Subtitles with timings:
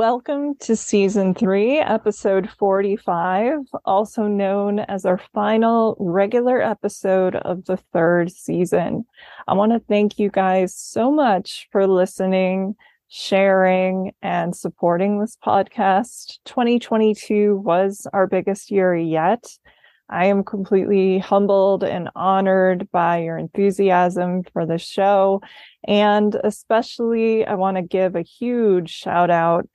[0.00, 7.76] Welcome to season three, episode 45, also known as our final regular episode of the
[7.76, 9.04] third season.
[9.46, 12.76] I want to thank you guys so much for listening,
[13.08, 16.38] sharing, and supporting this podcast.
[16.46, 19.44] 2022 was our biggest year yet.
[20.08, 25.42] I am completely humbled and honored by your enthusiasm for the show.
[25.86, 29.68] And especially, I want to give a huge shout out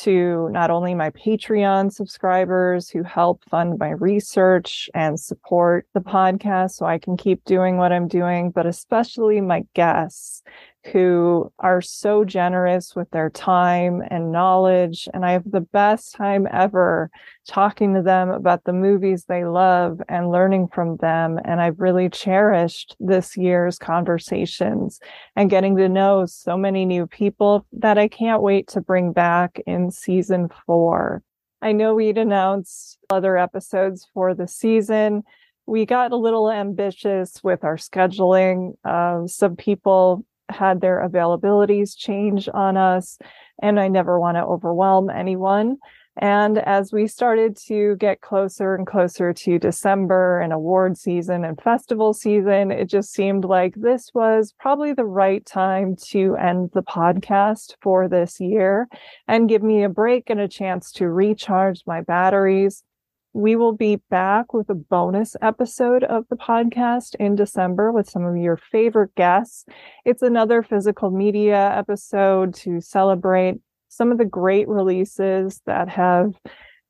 [0.00, 6.72] to not only my Patreon subscribers who help fund my research and support the podcast
[6.72, 10.42] so I can keep doing what I'm doing, but especially my guests
[10.90, 15.08] who are so generous with their time and knowledge.
[15.14, 17.10] And I have the best time ever
[17.46, 21.38] talking to them about the movies they love and learning from them.
[21.44, 24.98] And I've really cherished this year's conversations
[25.36, 29.60] and getting to know so many new people that I can't wait to bring back
[29.66, 31.22] in season four.
[31.60, 35.22] I know we'd announced other episodes for the season.
[35.64, 38.74] We got a little ambitious with our scheduling.
[38.84, 43.18] Uh, some people had their availabilities change on us,
[43.60, 45.78] and I never want to overwhelm anyone.
[46.18, 51.58] And as we started to get closer and closer to December and award season and
[51.58, 56.82] festival season, it just seemed like this was probably the right time to end the
[56.82, 58.88] podcast for this year
[59.26, 62.84] and give me a break and a chance to recharge my batteries
[63.34, 68.24] we will be back with a bonus episode of the podcast in December with some
[68.24, 69.64] of your favorite guests.
[70.04, 73.54] It's another physical media episode to celebrate
[73.88, 76.34] some of the great releases that have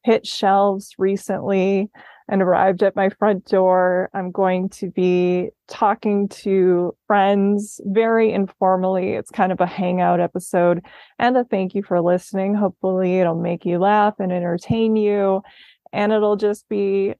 [0.04, 1.88] hit shelves recently
[2.28, 4.10] and arrived at my front door.
[4.12, 9.12] I'm going to be talking to friends very informally.
[9.12, 10.84] It's kind of a hangout episode
[11.20, 12.54] and a thank you for listening.
[12.54, 15.42] Hopefully, it'll make you laugh and entertain you
[15.92, 17.14] and it'll just be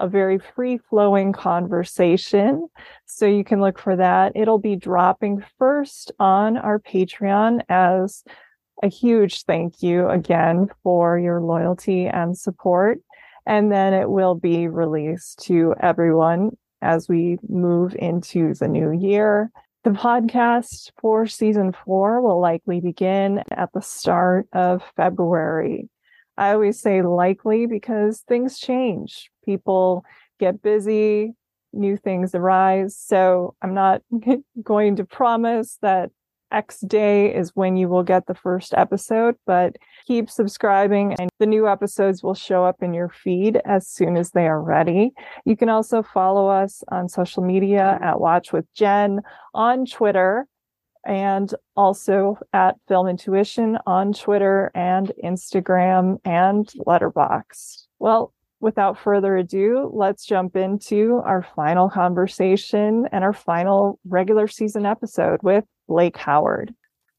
[0.00, 2.68] a very free flowing conversation.
[3.06, 4.32] So you can look for that.
[4.34, 8.24] It'll be dropping first on our Patreon as
[8.82, 12.98] a huge thank you again for your loyalty and support.
[13.46, 19.50] And then it will be released to everyone as we move into the new year.
[19.84, 25.88] The podcast for season four will likely begin at the start of February.
[26.36, 29.30] I always say likely because things change.
[29.44, 30.04] People
[30.40, 31.34] get busy,
[31.72, 32.96] new things arise.
[32.96, 34.02] So I'm not
[34.62, 36.10] going to promise that
[36.54, 39.76] X day is when you will get the first episode, but
[40.06, 44.30] keep subscribing and the new episodes will show up in your feed as soon as
[44.30, 45.12] they are ready.
[45.44, 49.20] You can also follow us on social media at Watch with Jen
[49.52, 50.46] on Twitter
[51.06, 57.86] and also at Film Intuition on Twitter and Instagram and Letterboxd.
[57.98, 64.86] Well, without further ado, let's jump into our final conversation and our final regular season
[64.86, 66.74] episode with Blake Howard.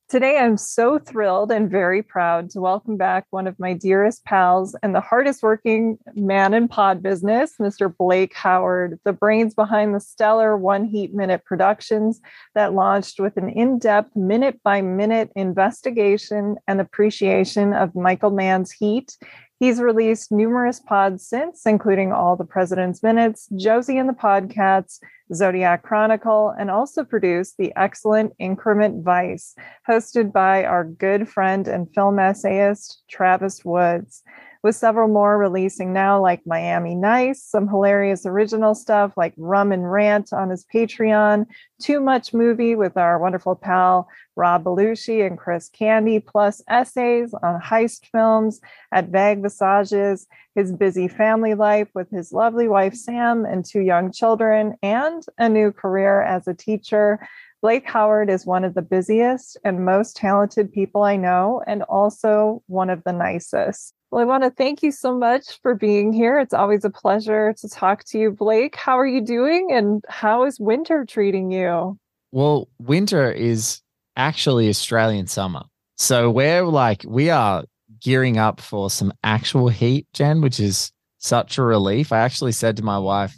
[0.08, 4.76] Today, I'm so thrilled and very proud to welcome back one of my dearest pals
[4.84, 7.92] and the hardest working man in pod business, Mr.
[7.92, 12.22] Blake Howard, the brains behind the stellar One Heat Minute Productions
[12.54, 18.72] that launched with an in depth, minute by minute investigation and appreciation of Michael Mann's
[18.72, 19.18] Heat
[19.60, 25.00] He's released numerous pods since, including All the President's Minutes, Josie and the Podcats,
[25.34, 29.56] Zodiac Chronicle, and also produced the excellent Increment Vice,
[29.88, 34.24] hosted by our good friend and film essayist, Travis Woods
[34.66, 39.92] with several more releasing now, like Miami Nice, some hilarious original stuff like Rum and
[39.92, 41.46] Rant on his Patreon,
[41.80, 47.62] Too Much Movie with our wonderful pal Rob Belushi and Chris Candy, plus essays on
[47.62, 48.60] heist films
[48.92, 50.26] at Vague Visages,
[50.56, 55.48] his busy family life with his lovely wife Sam and two young children, and a
[55.48, 57.20] new career as a teacher.
[57.62, 62.64] Blake Howard is one of the busiest and most talented people I know, and also
[62.66, 63.95] one of the nicest.
[64.12, 66.40] Well, I want to thank you so much for being here.
[66.40, 68.76] It's always a pleasure to talk to you, Blake.
[68.76, 71.98] How are you doing and how is winter treating you?
[72.32, 73.82] Well, winter is
[74.16, 75.64] actually Australian summer.
[75.98, 77.66] So we're like, we are
[78.00, 82.12] gearing up for some actual heat, Jen, which is such a relief.
[82.12, 83.38] I actually said to my wife,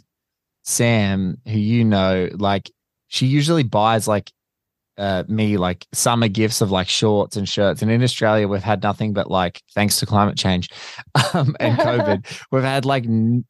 [0.64, 2.70] Sam, who you know, like,
[3.08, 4.30] she usually buys like
[4.98, 7.82] uh, me like summer gifts of like shorts and shirts.
[7.82, 10.68] And in Australia, we've had nothing but like, thanks to climate change
[11.34, 13.44] um, and COVID, we've had like n-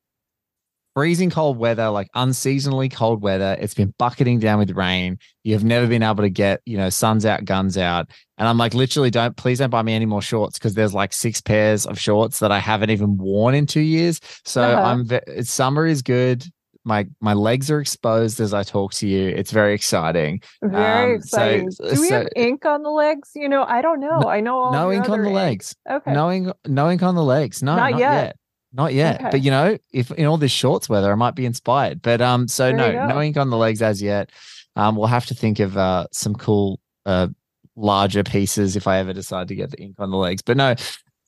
[0.95, 3.57] freezing cold weather, like unseasonally cold weather.
[3.61, 5.19] It's been bucketing down with rain.
[5.45, 8.11] You've never been able to get, you know, suns out, guns out.
[8.37, 11.13] And I'm like, literally, don't please don't buy me any more shorts because there's like
[11.13, 14.21] six pairs of shorts that I haven't even worn in two years.
[14.45, 14.83] So uh-huh.
[14.83, 16.45] I'm it's summer is good
[16.85, 19.29] my my legs are exposed as I talk to you.
[19.29, 20.43] It's very exciting.
[20.63, 21.71] Very um, exciting.
[21.71, 23.31] So, Do we so, have ink on the legs?
[23.35, 24.23] You know, I don't know.
[24.27, 25.37] I know no ink on the ink.
[25.37, 25.77] legs.
[25.91, 26.13] Okay.
[26.13, 27.63] No ink, no ink on the legs.
[27.63, 28.13] No, not, not yet.
[28.13, 28.37] yet.
[28.73, 29.21] Not yet.
[29.21, 29.31] Okay.
[29.31, 32.03] But you know, if in all this shorts weather, I might be inspired.
[32.03, 34.31] But um, so there no, no ink on the legs as yet.
[34.77, 37.29] Um, we'll have to think of uh some cool uh
[37.77, 40.43] larger pieces if I ever decide to get the ink on the legs.
[40.43, 40.75] But no,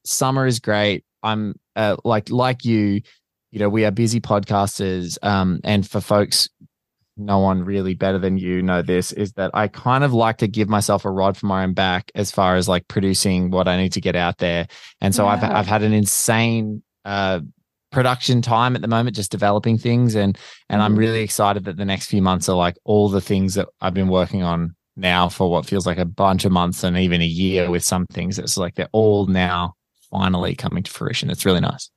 [0.04, 1.04] summer is great.
[1.22, 3.02] I'm uh, like like you
[3.50, 5.18] you know, we are busy podcasters.
[5.22, 6.48] Um, and for folks,
[7.16, 10.48] no one really better than you know this is that I kind of like to
[10.48, 13.76] give myself a rod for my own back as far as like producing what I
[13.76, 14.66] need to get out there.
[15.00, 15.32] And so yeah.
[15.32, 17.40] I've I've had an insane uh
[17.90, 20.38] production time at the moment just developing things and
[20.68, 21.00] and I'm mm-hmm.
[21.00, 24.08] really excited that the next few months are like all the things that I've been
[24.08, 27.68] working on now for what feels like a bunch of months and even a year
[27.68, 29.74] with some things it's like they're all now
[30.10, 31.90] finally coming to fruition it's really nice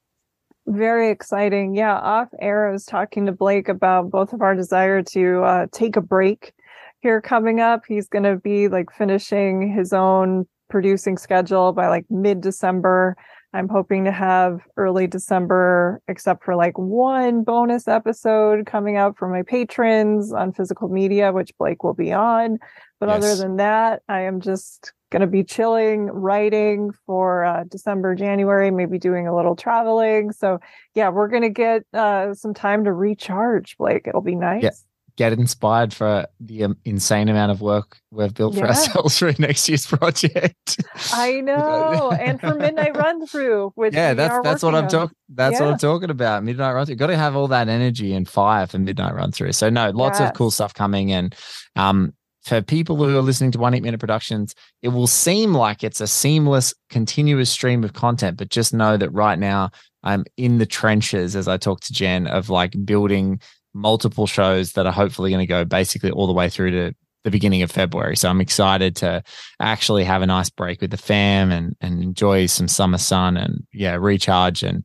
[0.68, 1.76] very exciting.
[1.76, 5.68] Yeah, off air, I was talking to Blake about both of our desire to uh,
[5.72, 6.54] take a break
[7.02, 7.84] here coming up.
[7.88, 13.16] He's going to be like finishing his own producing schedule by like mid December.
[13.56, 19.28] I'm hoping to have early December, except for like one bonus episode coming out for
[19.28, 22.58] my patrons on physical media, which Blake will be on.
[23.00, 23.18] But yes.
[23.18, 28.72] other than that, I am just going to be chilling, writing for uh, December, January,
[28.72, 30.32] maybe doing a little traveling.
[30.32, 30.60] So,
[30.96, 34.08] yeah, we're going to get uh, some time to recharge, Blake.
[34.08, 34.64] It'll be nice.
[34.64, 34.72] Yeah.
[35.16, 39.70] Get inspired for the um, insane amount of work we've built for ourselves for next
[39.70, 40.84] year's project.
[41.12, 45.16] I know, and for midnight run through, which yeah, that's that's what I'm talking.
[45.30, 45.66] That's yeah.
[45.66, 46.44] what I'm talking about.
[46.44, 46.96] Midnight run through.
[46.96, 49.52] Got to have all that energy and fire for midnight run through.
[49.52, 50.30] So no, lots yes.
[50.30, 51.36] of cool stuff coming, and
[51.76, 52.14] um,
[52.44, 56.02] for people who are listening to One Heat Minute Productions, it will seem like it's
[56.02, 59.72] a seamless, continuous stream of content, but just know that right now
[60.04, 63.40] I'm in the trenches as I talk to Jen of like building
[63.74, 67.32] multiple shows that are hopefully going to go basically all the way through to the
[67.32, 68.18] beginning of February.
[68.18, 69.24] So I'm excited to
[69.60, 73.66] actually have a nice break with the fam and and enjoy some summer sun and
[73.72, 74.84] yeah, recharge and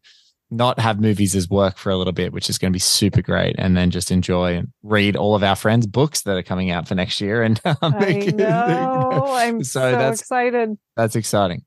[0.51, 3.23] not have movies as work for a little bit, which is going to be super
[3.23, 6.71] great, and then just enjoy and read all of our friends' books that are coming
[6.71, 7.43] out for next year.
[7.43, 10.79] And um, I know, I'm so, so that's, excited.
[10.97, 11.65] That's exciting.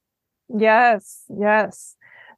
[0.49, 1.95] Yes, yes,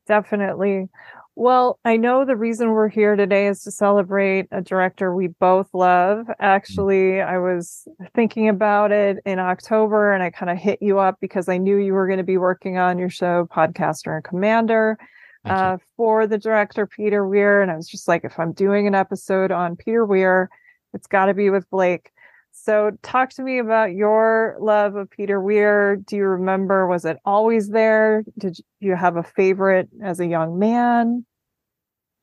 [0.07, 0.89] definitely.
[1.35, 5.67] Well, I know the reason we're here today is to celebrate a director we both
[5.73, 6.27] love.
[6.39, 11.17] Actually, I was thinking about it in October and I kind of hit you up
[11.19, 14.99] because I knew you were going to be working on your show, Podcaster and Commander
[15.45, 18.95] uh, for the director Peter Weir, and I was just like, if I'm doing an
[18.95, 20.49] episode on Peter Weir,
[20.93, 22.11] it's got to be with Blake.
[22.51, 25.95] So, talk to me about your love of Peter Weir.
[25.95, 26.87] Do you remember?
[26.87, 28.23] Was it always there?
[28.37, 31.25] Did you have a favorite as a young man?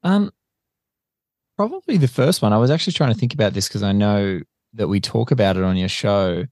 [0.05, 0.31] Um,
[1.57, 2.53] probably the first one.
[2.53, 4.41] I was actually trying to think about this because I know
[4.75, 6.45] that we talk about it on your show.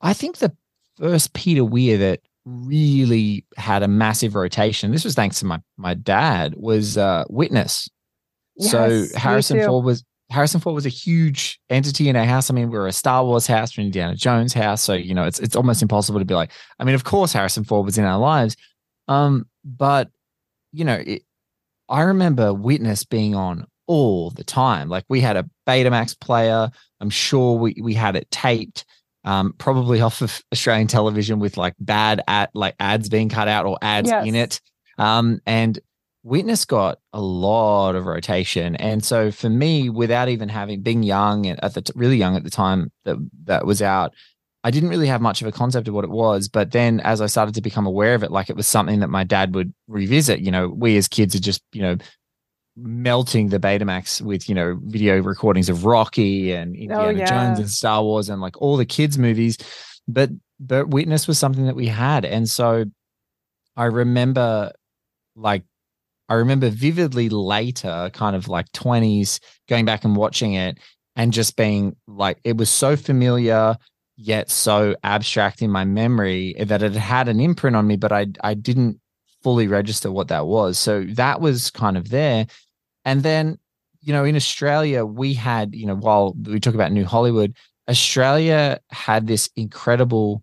[0.00, 0.56] I think the
[0.96, 4.92] first Peter Weir that really had a massive rotation.
[4.92, 6.54] This was thanks to my my dad.
[6.56, 7.88] Was uh, Witness.
[8.56, 12.50] Yes, so Harrison Ford was Harrison Ford was a huge entity in our house.
[12.50, 15.24] I mean, we are a Star Wars house, an Indiana Jones house, so you know
[15.24, 16.50] it's it's almost impossible to be like.
[16.78, 18.56] I mean, of course, Harrison Ford was in our lives,
[19.06, 20.10] um, but
[20.72, 21.22] you know, it,
[21.88, 24.88] I remember Witness being on all the time.
[24.88, 26.70] Like we had a Betamax player.
[27.00, 28.84] I'm sure we we had it taped
[29.28, 33.66] um, probably off of Australian television with like bad at like ads being cut out
[33.66, 34.26] or ads yes.
[34.26, 34.60] in it.
[34.96, 35.78] Um, and
[36.24, 41.46] Witness got a lot of rotation, and so for me, without even having being young
[41.46, 44.12] at the really young at the time that that was out,
[44.64, 46.48] I didn't really have much of a concept of what it was.
[46.48, 49.08] But then, as I started to become aware of it, like it was something that
[49.08, 50.40] my dad would revisit.
[50.40, 51.96] You know, we as kids are just you know
[52.80, 57.26] melting the Betamax with you know video recordings of Rocky and oh, Indiana oh, yeah.
[57.26, 59.58] Jones and Star Wars and like all the kids movies,
[60.06, 60.30] but
[60.60, 62.84] but Witness was something that we had, and so
[63.76, 64.72] I remember
[65.36, 65.64] like
[66.28, 70.78] I remember vividly later, kind of like twenties, going back and watching it
[71.16, 73.76] and just being like it was so familiar
[74.16, 78.26] yet so abstract in my memory that it had an imprint on me, but I
[78.42, 79.00] I didn't
[79.42, 80.78] fully register what that was.
[80.78, 82.46] So that was kind of there.
[83.08, 83.58] And then,
[84.02, 87.56] you know, in Australia, we had, you know, while we talk about New Hollywood,
[87.88, 90.42] Australia had this incredible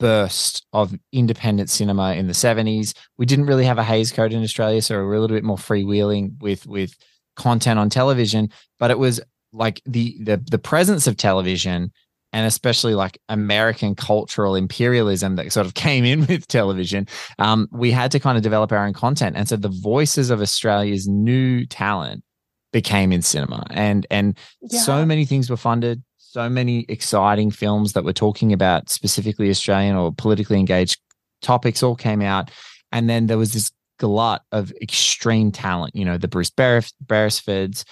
[0.00, 2.94] burst of independent cinema in the 70s.
[3.16, 5.44] We didn't really have a Hays Code in Australia, so we were a little bit
[5.44, 6.96] more freewheeling with with
[7.36, 9.20] content on television, but it was
[9.52, 11.92] like the the the presence of television
[12.34, 17.06] and especially like American cultural imperialism that sort of came in with television,
[17.38, 19.36] um, we had to kind of develop our own content.
[19.36, 22.24] And so the voices of Australia's new talent
[22.72, 23.64] became in cinema.
[23.70, 24.80] And and yeah.
[24.80, 29.94] so many things were funded, so many exciting films that were talking about specifically Australian
[29.94, 30.98] or politically engaged
[31.40, 32.50] topics all came out.
[32.90, 37.84] And then there was this glut of extreme talent, you know, the Bruce Beresfords,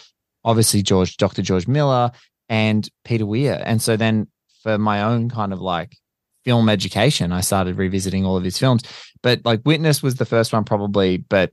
[0.45, 1.43] obviously George, Dr.
[1.43, 2.11] George Miller,
[2.53, 3.63] and Peter Weir.
[3.65, 4.29] And so then
[4.63, 5.97] for my own kind of like
[6.45, 8.83] film education, I started revisiting all of his films.
[9.23, 11.51] But like Witness was the first one, probably, but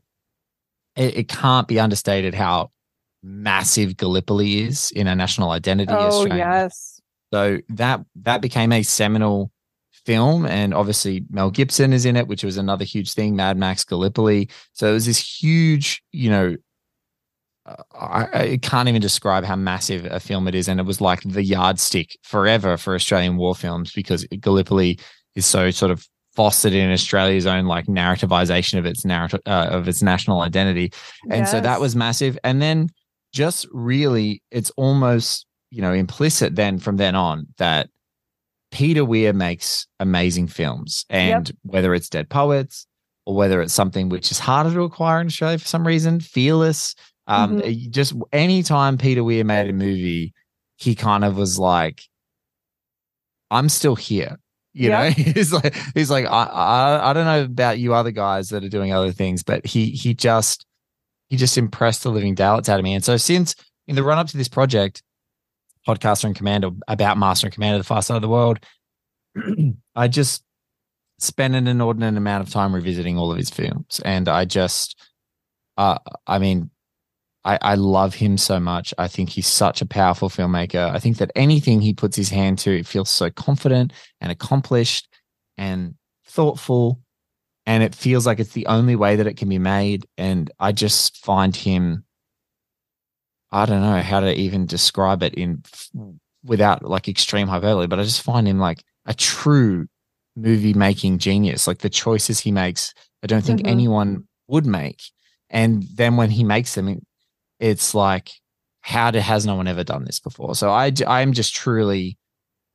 [0.97, 2.71] it, it can't be understated how
[3.23, 5.93] massive Gallipoli is in a national identity.
[5.95, 6.99] Oh, yes.
[7.33, 9.51] So that that became a seminal
[10.05, 13.37] film, and obviously Mel Gibson is in it, which was another huge thing.
[13.37, 14.49] Mad Max Gallipoli.
[14.73, 16.57] So it was this huge, you know,
[17.93, 21.21] I, I, can't even describe how massive a film it is, and it was like
[21.23, 24.99] the yardstick forever for Australian war films because Gallipoli
[25.35, 29.87] is so sort of fostered in Australia's own like narrativization of its narrative uh, of
[29.87, 30.91] its national identity,
[31.23, 31.51] and yes.
[31.51, 32.37] so that was massive.
[32.43, 32.89] And then
[33.33, 37.89] just really, it's almost you know implicit then from then on that
[38.71, 41.57] Peter Weir makes amazing films, and yep.
[41.63, 42.87] whether it's Dead Poets
[43.25, 46.95] or whether it's something which is harder to acquire in Australia for some reason, Fearless
[47.29, 47.91] um, mm-hmm.
[47.91, 50.33] Just anytime Peter Weir made a movie,
[50.77, 52.03] he kind of was like,
[53.51, 54.39] "I'm still here."
[54.73, 58.49] You know, he's like, he's like, I, I, I don't know about you other guys
[58.49, 60.65] that are doing other things, but he, he just,
[61.29, 62.93] he just impressed the living daylights out of me.
[62.93, 63.55] And so, since
[63.87, 65.03] in the run up to this project,
[65.87, 68.59] podcaster and commander about Master and Commander, the Far Side of the World,
[69.95, 70.43] I just
[71.17, 74.99] spent an inordinate amount of time revisiting all of his films, and I just,
[75.77, 76.69] uh, I mean,
[77.45, 78.93] I, I love him so much.
[78.97, 80.91] I think he's such a powerful filmmaker.
[80.91, 85.07] I think that anything he puts his hand to, it feels so confident and accomplished
[85.57, 85.95] and
[86.27, 87.01] thoughtful.
[87.65, 90.05] And it feels like it's the only way that it can be made.
[90.17, 92.03] And I just find him,
[93.51, 95.63] I don't know how to even describe it in
[96.43, 99.87] without like extreme hyperbole, but I just find him like a true
[100.35, 101.67] movie making genius.
[101.67, 102.93] Like the choices he makes,
[103.23, 103.71] I don't think mm-hmm.
[103.71, 105.01] anyone would make.
[105.49, 107.01] And then when he makes them,
[107.59, 108.31] it's like
[108.81, 110.55] how to, has no one ever done this before?
[110.55, 112.17] So i i'm just truly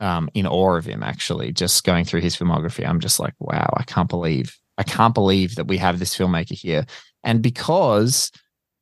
[0.00, 2.86] um, in awe of him actually just going through his filmography.
[2.86, 6.52] I'm just like wow i can't believe i can't believe that we have this filmmaker
[6.52, 6.86] here.
[7.22, 8.30] And because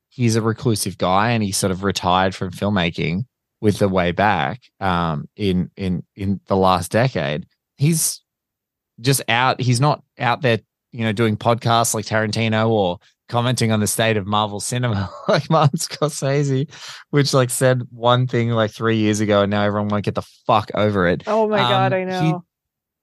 [0.08, 3.24] he's a reclusive guy and he sort of retired from filmmaking
[3.60, 8.20] with the way back um, in in in the last decade he's
[9.00, 10.58] just out he's not out there
[10.92, 15.48] you know doing podcasts like tarantino or commenting on the state of Marvel cinema, like
[15.50, 16.70] Martin Scorsese,
[17.10, 20.28] which like said one thing like three years ago, and now everyone won't get the
[20.46, 21.24] fuck over it.
[21.26, 22.44] Oh my um, god, I know.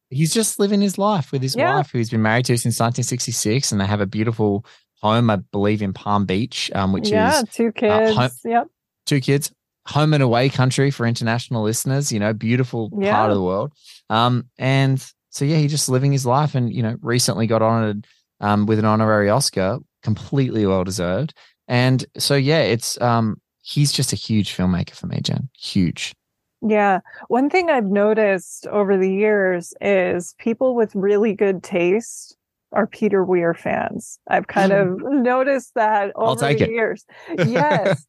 [0.10, 1.75] He, he's just living his life with his yeah.
[1.75, 4.65] wife, who he's been married to since 1966, and they have a beautiful
[5.01, 8.15] home, I believe, in Palm Beach, um, which yeah, is two kids.
[8.15, 8.67] Uh, home, yep,
[9.05, 9.51] two kids.
[9.88, 13.12] Home and away country for international listeners, you know, beautiful yeah.
[13.12, 13.74] part of the world.
[14.12, 18.05] Um, and so yeah, he's just living his life, and you know, recently got honored
[18.39, 21.33] um, with an honorary Oscar, completely well deserved.
[21.67, 25.50] And so yeah, it's um, he's just a huge filmmaker for me, Jen.
[25.57, 26.13] Huge.
[26.62, 27.00] Yeah.
[27.29, 32.36] One thing I've noticed over the years is people with really good taste
[32.71, 34.19] are Peter Weir fans.
[34.27, 36.69] I've kind of noticed that over the it.
[36.69, 37.05] years.
[37.48, 38.05] Yes.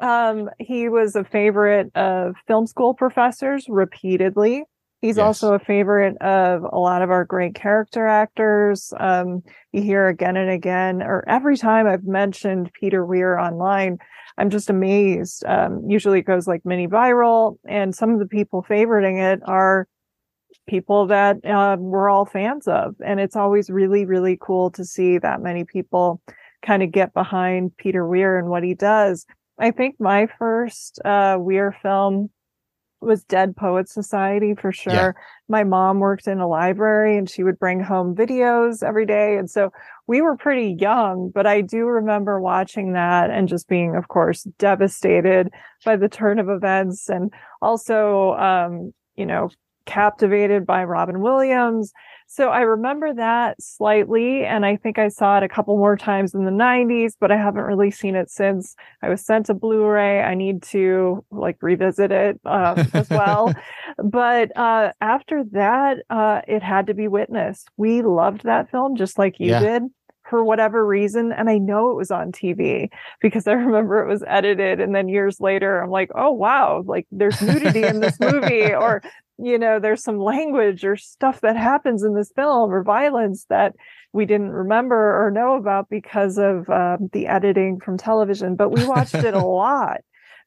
[0.00, 4.64] um, he was a favorite of film school professors repeatedly.
[5.04, 5.24] He's yes.
[5.24, 8.90] also a favorite of a lot of our great character actors.
[8.98, 13.98] Um, you hear again and again, or every time I've mentioned Peter Weir online,
[14.38, 15.44] I'm just amazed.
[15.44, 19.86] Um, usually it goes like mini viral, and some of the people favoriting it are
[20.66, 22.94] people that uh, we're all fans of.
[23.04, 26.22] And it's always really, really cool to see that many people
[26.62, 29.26] kind of get behind Peter Weir and what he does.
[29.58, 32.30] I think my first uh, Weir film
[33.04, 34.92] was Dead Poet Society for sure.
[34.92, 35.12] Yeah.
[35.48, 39.36] My mom worked in a library and she would bring home videos every day.
[39.36, 39.70] And so
[40.06, 44.44] we were pretty young, but I do remember watching that and just being, of course,
[44.58, 45.50] devastated
[45.84, 47.32] by the turn of events and
[47.62, 49.50] also, um, you know,
[49.86, 51.92] captivated by Robin Williams.
[52.26, 54.44] So I remember that slightly.
[54.44, 57.36] And I think I saw it a couple more times in the 90s, but I
[57.36, 60.20] haven't really seen it since I was sent a Blu ray.
[60.20, 63.52] I need to like revisit it um, as well.
[64.04, 67.64] but uh, after that, uh, it had to be Witness.
[67.76, 69.60] We loved that film just like you yeah.
[69.60, 69.82] did
[70.28, 71.32] for whatever reason.
[71.32, 72.88] And I know it was on TV
[73.20, 74.80] because I remember it was edited.
[74.80, 79.02] And then years later, I'm like, oh, wow, like there's nudity in this movie, or
[79.38, 83.74] you know, there's some language or stuff that happens in this film or violence that
[84.12, 88.86] we didn't remember or know about because of um, the editing from television, but we
[88.86, 90.00] watched it a lot.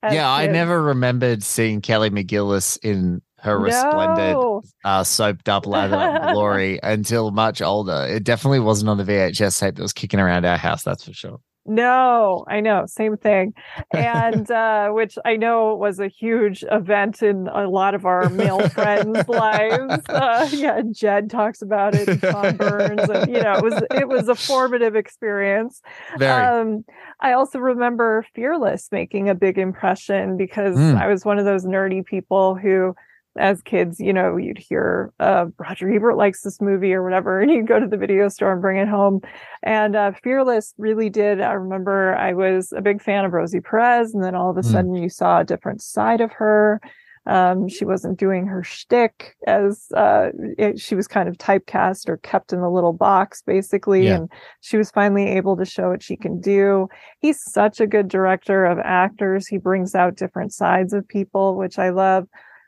[0.03, 4.61] Yeah, I never remembered seeing Kelly McGillis in her resplendent, no.
[4.83, 8.05] uh, soaped up lather glory until much older.
[8.07, 11.13] It definitely wasn't on the VHS tape that was kicking around our house, that's for
[11.13, 11.39] sure.
[11.67, 13.53] No, I know, same thing.
[13.93, 18.67] And uh, which I know was a huge event in a lot of our male
[18.69, 20.03] friends' lives.
[20.17, 24.07] Uh, yeah, Jed talks about it, and Tom Burns, and you know, it was it
[24.07, 25.81] was a formative experience.
[26.17, 26.31] Very.
[26.31, 26.85] Um,
[27.19, 30.99] I also remember Fearless making a big impression because mm.
[30.99, 32.95] I was one of those nerdy people who
[33.37, 37.51] as kids, you know, you'd hear uh, Roger Ebert likes this movie or whatever, and
[37.51, 39.21] you'd go to the video store and bring it home.
[39.63, 41.41] And uh, Fearless really did.
[41.41, 44.61] I remember I was a big fan of Rosie Perez, and then all of a
[44.61, 44.71] mm.
[44.71, 46.81] sudden you saw a different side of her.
[47.27, 52.17] Um, she wasn't doing her shtick as uh, it, she was kind of typecast or
[52.17, 54.05] kept in a little box, basically.
[54.05, 54.15] Yeah.
[54.15, 56.87] And she was finally able to show what she can do.
[57.19, 59.45] He's such a good director of actors.
[59.45, 62.27] He brings out different sides of people, which I love.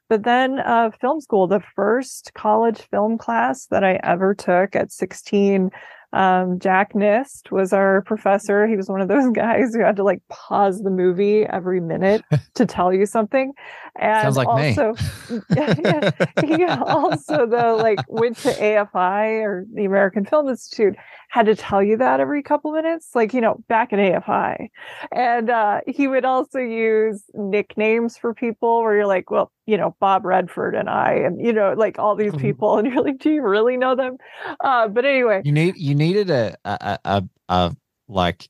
[0.09, 4.91] But then uh, film school, the first college film class that I ever took at
[4.91, 5.69] 16,
[6.11, 8.67] um, Jack Nist was our professor.
[8.67, 12.23] He was one of those guys who had to like pause the movie every minute
[12.55, 13.53] to tell you something.
[13.99, 14.93] And Sounds like also,
[15.29, 15.39] me.
[15.55, 16.11] yeah,
[16.43, 20.95] he also though like went to AFI or the American Film Institute
[21.29, 24.69] had to tell you that every couple minutes, like, you know, back at AFI.
[25.11, 29.95] And uh, he would also use nicknames for people where you're like, well, you know,
[29.99, 32.41] Bob Redford and I, and, you know, like all these mm-hmm.
[32.41, 32.77] people.
[32.77, 34.17] And you're like, do you really know them?
[34.63, 35.41] Uh, but anyway.
[35.43, 37.75] You need, you needed a, a, a, a
[38.07, 38.49] like,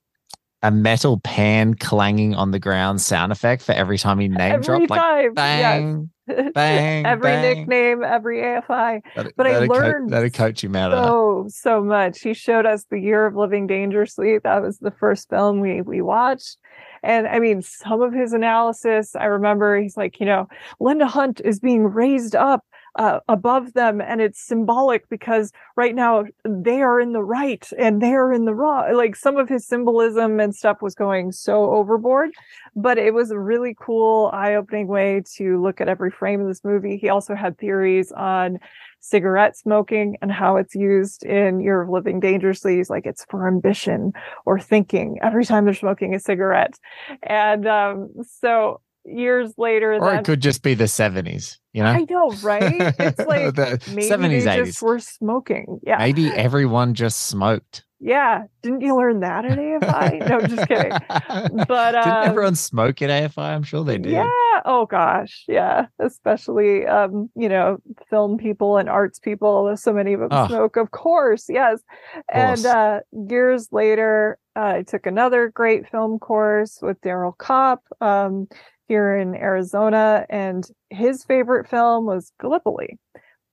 [0.62, 4.90] a metal pan clanging on the ground sound effect for every time he name dropped.
[4.90, 6.10] Like bang,
[6.54, 7.42] Bang, every bang.
[7.42, 9.02] nickname, every AFI.
[9.16, 12.22] That, but I learned co- that'd coach you out so so much.
[12.22, 14.38] He showed us the year of living dangerously.
[14.40, 16.58] That was the first film we we watched.
[17.04, 20.48] And I mean, some of his analysis, I remember he's like, you know,
[20.80, 26.26] Linda Hunt is being raised up uh, above them and it's symbolic because right now
[26.44, 29.66] they are in the right and they are in the wrong like some of his
[29.66, 32.32] symbolism and stuff was going so overboard
[32.76, 36.64] but it was a really cool eye-opening way to look at every frame of this
[36.64, 36.98] movie.
[36.98, 38.60] He also had theories on
[39.00, 42.84] cigarette smoking and how it's used in Year of Living Dangerously.
[42.90, 44.14] Like, it's for ambition
[44.46, 46.80] or thinking every time they're smoking a cigarette.
[47.24, 48.10] And um,
[48.40, 49.94] so years later.
[49.94, 51.90] Or it could just be the 70s, you know?
[51.90, 52.96] I know, right?
[53.00, 54.82] It's like the maybe 70s, 80s.
[54.82, 55.80] were smoking.
[55.84, 55.98] Yeah.
[55.98, 57.86] Maybe everyone just smoked.
[58.00, 58.44] Yeah.
[58.62, 60.30] Didn't you learn that at AFI?
[60.30, 60.92] no, just kidding.
[61.68, 63.38] But um, didn't everyone smoke at AFI?
[63.38, 64.14] I'm sure they did.
[64.14, 64.28] Yeah.
[64.66, 65.46] Oh gosh.
[65.48, 65.88] Yeah.
[66.00, 67.78] Especially um, you know,
[68.10, 69.76] film people and arts people.
[69.78, 70.48] So many of them oh.
[70.48, 71.46] smoke, of course.
[71.50, 71.82] Yes.
[72.16, 72.66] Of course.
[72.66, 77.84] And uh years later, uh, I took another great film course with Daryl Kopp.
[78.02, 78.48] Um,
[78.90, 82.98] here in Arizona, and his favorite film was Gallipoli,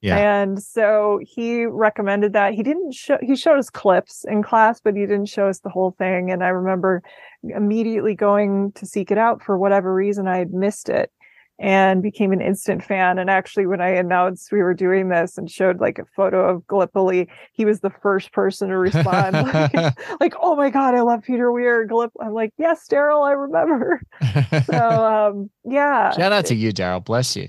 [0.07, 0.43] Yeah.
[0.43, 2.55] And so he recommended that.
[2.55, 5.69] He didn't show he showed us clips in class, but he didn't show us the
[5.69, 6.31] whole thing.
[6.31, 7.03] And I remember
[7.43, 11.11] immediately going to seek it out for whatever reason I had missed it
[11.59, 13.19] and became an instant fan.
[13.19, 16.67] And actually, when I announced we were doing this and showed like a photo of
[16.69, 19.33] Gallipoli, he was the first person to respond,
[19.75, 19.75] like,
[20.21, 24.01] like, "Oh my god, I love Peter Weir." Gallip- I'm like, "Yes, Daryl, I remember."
[24.67, 26.13] so, um, yeah.
[26.13, 27.05] Shout out to you, Daryl.
[27.05, 27.49] Bless you.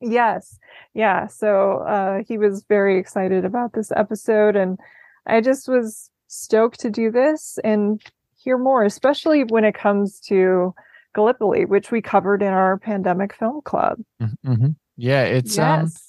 [0.00, 0.58] Yes,
[0.94, 1.26] yeah.
[1.26, 4.78] So uh, he was very excited about this episode, and
[5.26, 8.00] I just was stoked to do this and
[8.36, 10.74] hear more, especially when it comes to
[11.14, 13.98] Gallipoli, which we covered in our pandemic film club.
[14.22, 14.52] Mm-hmm.
[14.52, 14.68] mm-hmm.
[14.96, 15.96] Yeah, it's um, yes.
[15.96, 16.02] um,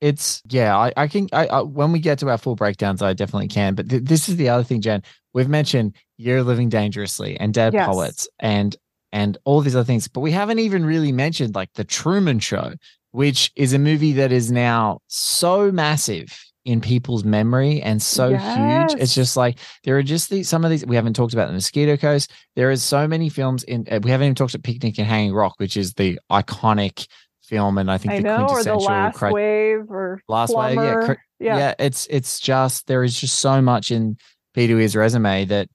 [0.00, 0.76] it's yeah.
[0.76, 3.74] I, I can I, I, when we get to our full breakdowns, I definitely can.
[3.74, 5.02] But th- this is the other thing, Jen.
[5.32, 7.86] We've mentioned you're Living Dangerously and Dead yes.
[7.86, 8.76] Poets and
[9.12, 12.72] and all these other things, but we haven't even really mentioned like the Truman Show,
[13.14, 18.90] which is a movie that is now so massive in people's memory and so yes.
[18.90, 19.00] huge.
[19.00, 21.52] It's just like there are just these some of these we haven't talked about the
[21.52, 22.32] Mosquito Coast.
[22.56, 25.32] There is so many films in uh, we haven't even talked about Picnic at Hanging
[25.32, 27.06] Rock, which is the iconic
[27.44, 30.50] film and I think I the know, quintessential or the last cri- wave or last
[30.50, 30.80] plumber.
[30.80, 30.88] wave.
[30.88, 31.74] Yeah, cri- yeah, yeah.
[31.78, 34.16] It's it's just there is just so much in
[34.54, 35.68] Peter Weir's resume that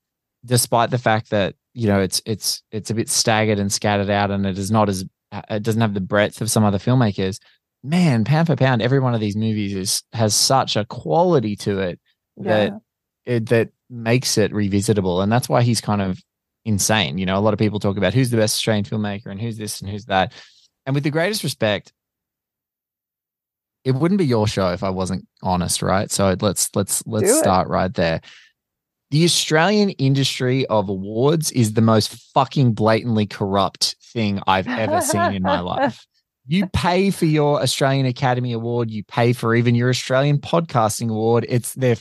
[0.44, 4.30] despite the fact that you know it's it's it's a bit staggered and scattered out
[4.30, 7.40] and it is not as Uh, it doesn't have the breadth of some other filmmakers
[7.84, 11.80] man, pound for pound, every one of these movies is has such a quality to
[11.80, 12.00] it
[12.38, 12.74] that
[13.26, 13.34] yeah.
[13.34, 16.22] it that makes it revisitable, and that's why he's kind of
[16.66, 17.18] insane.
[17.18, 19.58] You know, a lot of people talk about who's the best Australian filmmaker and who's
[19.58, 20.34] this and who's that,
[20.86, 21.94] and with the greatest respect,
[23.84, 26.12] it wouldn't be your show if I wasn't honest, right?
[26.12, 28.22] So let's let's let's start right there.
[29.12, 35.34] The Australian industry of awards is the most fucking blatantly corrupt thing I've ever seen
[35.34, 36.06] in my life
[36.50, 41.46] you pay for your Australian Academy Award, you pay for even your Australian Podcasting Award.
[41.48, 41.96] It's their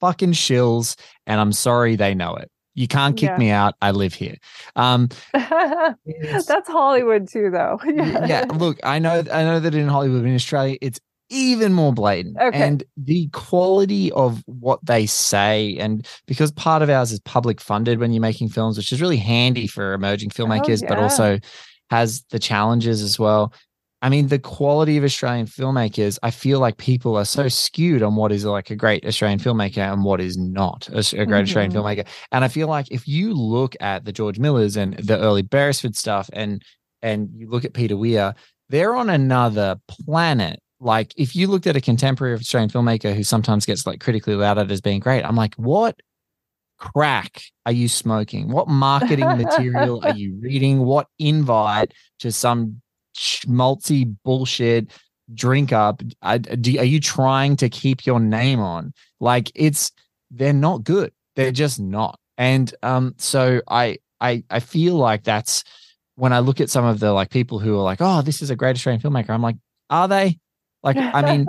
[0.00, 2.50] fucking shills, and I'm sorry they know it.
[2.74, 3.36] You can't kick yeah.
[3.36, 3.74] me out.
[3.82, 4.36] I live here.
[4.74, 7.78] Um, That's Hollywood too, though.
[7.84, 8.26] yeah.
[8.26, 8.44] yeah.
[8.54, 9.22] Look, I know.
[9.30, 10.98] I know that in Hollywood, in Australia, it's
[11.30, 12.36] even more blatant.
[12.40, 12.60] Okay.
[12.60, 17.98] And the quality of what they say, and because part of ours is public funded
[17.98, 20.88] when you're making films, which is really handy for emerging oh, filmmakers, oh, yeah.
[20.88, 21.38] but also
[21.90, 23.52] has the challenges as well.
[24.02, 28.16] I mean, the quality of Australian filmmakers, I feel like people are so skewed on
[28.16, 31.34] what is like a great Australian filmmaker and what is not a, a great mm-hmm.
[31.34, 32.06] Australian filmmaker.
[32.32, 35.96] And I feel like if you look at the George Millers and the early Beresford
[35.96, 36.62] stuff and
[37.02, 38.34] and you look at Peter Weir,
[38.68, 40.60] they're on another planet.
[40.80, 44.70] Like if you looked at a contemporary Australian filmmaker who sometimes gets like critically lauded
[44.72, 46.00] as being great, I'm like, what
[46.78, 48.50] crack are you smoking?
[48.50, 50.80] What marketing material are you reading?
[50.80, 52.80] What invite to some
[53.16, 54.90] schmaltzy bullshit
[55.34, 59.92] drink up are, are you trying to keep your name on like it's
[60.30, 65.62] they're not good they're just not and um so i i i feel like that's
[66.16, 68.50] when i look at some of the like people who are like oh this is
[68.50, 69.56] a great australian filmmaker i'm like
[69.88, 70.36] are they
[70.82, 71.46] like i mean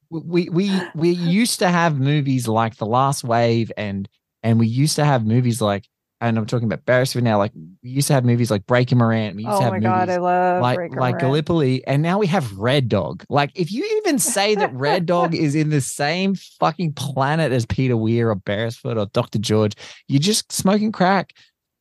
[0.10, 4.08] we we we used to have movies like the last wave and
[4.42, 5.84] and we used to have movies like
[6.20, 7.38] and I'm talking about Beresford now.
[7.38, 9.36] Like we used to have movies like Breaker Morant.
[9.36, 12.18] We used oh to have my movies god, I love like like Gallipoli, and now
[12.18, 13.24] we have Red Dog.
[13.28, 17.66] Like if you even say that Red Dog is in the same fucking planet as
[17.66, 19.38] Peter Weir or Beresford or Dr.
[19.38, 19.74] George,
[20.08, 21.34] you're just smoking crack.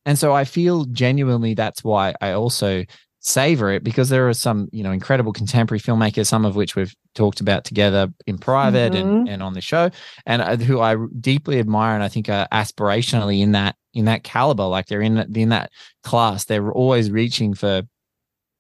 [0.06, 2.84] And so I feel genuinely that's why I also
[3.28, 6.94] savor it because there are some you know incredible contemporary filmmakers some of which we've
[7.16, 9.08] talked about together in private mm-hmm.
[9.08, 9.90] and, and on the show
[10.28, 14.24] and uh, who i deeply admire and i think are aspirationally in that in that
[14.24, 14.66] caliber.
[14.66, 15.72] Like they're in in that
[16.04, 16.46] class.
[16.46, 17.84] They're always reaching for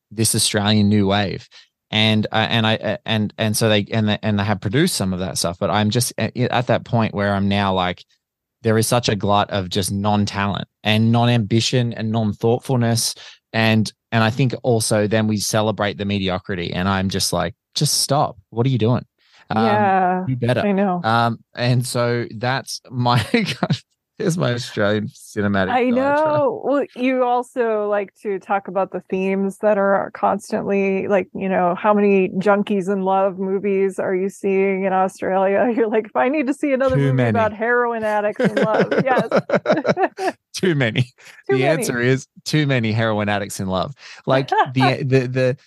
[0.10, 1.47] this australian new wave.
[1.91, 4.95] And uh, and i uh, and and so they and they, and they have produced
[4.95, 8.04] some of that stuff but i'm just at, at that point where i'm now like
[8.63, 13.13] there is such a glut of just non-talent and non-ambition and non-thoughtfulness
[13.56, 16.74] and and I think also then we celebrate the mediocrity.
[16.74, 18.38] And I'm just like, just stop.
[18.50, 19.06] What are you doing?
[19.50, 20.60] Um, yeah, you better.
[20.60, 21.02] I know.
[21.04, 23.26] Um, and so that's my
[24.17, 25.71] Here's my Australian cinematic.
[25.71, 26.62] I know.
[26.63, 31.75] Well, you also like to talk about the themes that are constantly like, you know,
[31.75, 35.69] how many junkies in love movies are you seeing in Australia?
[35.75, 37.30] You're like, if I need to see another Too movie many.
[37.30, 40.36] about heroin addicts in love, yes.
[40.54, 41.01] too many.
[41.01, 41.12] Too
[41.49, 41.65] the many.
[41.65, 43.95] answer is too many heroin addicts in love.
[44.25, 45.58] Like the the the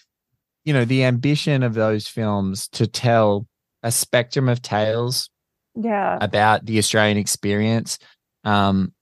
[0.64, 3.46] you know, the ambition of those films to tell
[3.82, 5.28] a spectrum of tales
[5.74, 7.98] yeah about the Australian experience
[8.44, 8.92] um,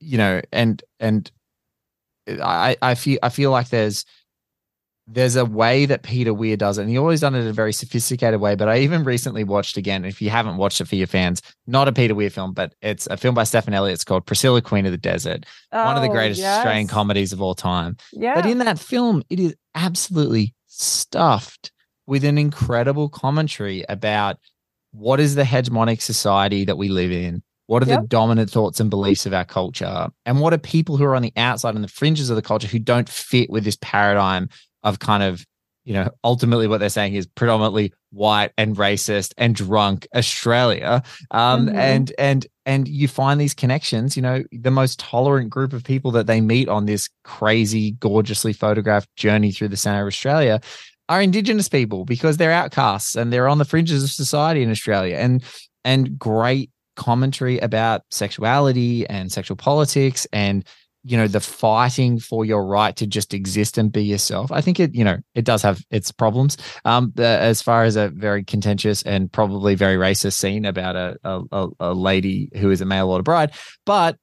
[0.00, 1.30] you know, and and
[2.28, 4.04] I I feel I feel like there's
[5.08, 7.52] there's a way that Peter Weir does it, and he always done it in a
[7.52, 8.54] very sophisticated way.
[8.54, 11.88] But I even recently watched again, if you haven't watched it for your fans, not
[11.88, 13.94] a Peter Weir film, but it's a film by Stephan Elliott.
[13.94, 16.58] It's called Priscilla, Queen of the Desert, oh, one of the oh, greatest yes.
[16.58, 17.96] Australian comedies of all time.
[18.12, 18.34] Yeah.
[18.34, 21.72] But in that film, it is absolutely stuffed
[22.06, 24.38] with an incredible commentary about
[24.92, 28.02] what is the hegemonic society that we live in what are yep.
[28.02, 30.10] the dominant thoughts and beliefs of our culture?
[30.26, 32.68] And what are people who are on the outside and the fringes of the culture
[32.68, 34.50] who don't fit with this paradigm
[34.82, 35.46] of kind of,
[35.86, 41.02] you know, ultimately what they're saying is predominantly white and racist and drunk Australia.
[41.30, 41.78] Um, mm-hmm.
[41.78, 46.10] and and and you find these connections, you know, the most tolerant group of people
[46.10, 50.60] that they meet on this crazy, gorgeously photographed journey through the center of Australia
[51.08, 55.16] are indigenous people because they're outcasts and they're on the fringes of society in Australia.
[55.16, 55.42] And
[55.84, 60.64] and great commentary about sexuality and sexual politics and
[61.04, 64.52] you know the fighting for your right to just exist and be yourself.
[64.52, 66.56] I think it you know it does have its problems.
[66.84, 71.68] Um as far as a very contentious and probably very racist scene about a a,
[71.80, 73.52] a lady who is a mail order bride.
[73.84, 74.16] But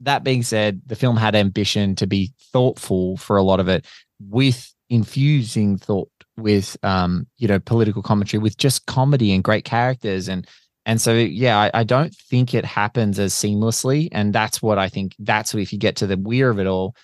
[0.00, 3.86] that being said the film had ambition to be thoughtful for a lot of it
[4.18, 10.28] with infusing thought with um you know political commentary with just comedy and great characters
[10.28, 10.46] and
[10.84, 14.08] and so, yeah, I, I, don't think it happens as seamlessly.
[14.10, 16.66] And that's what I think that's what, if you get to the Weir of it
[16.66, 16.96] all,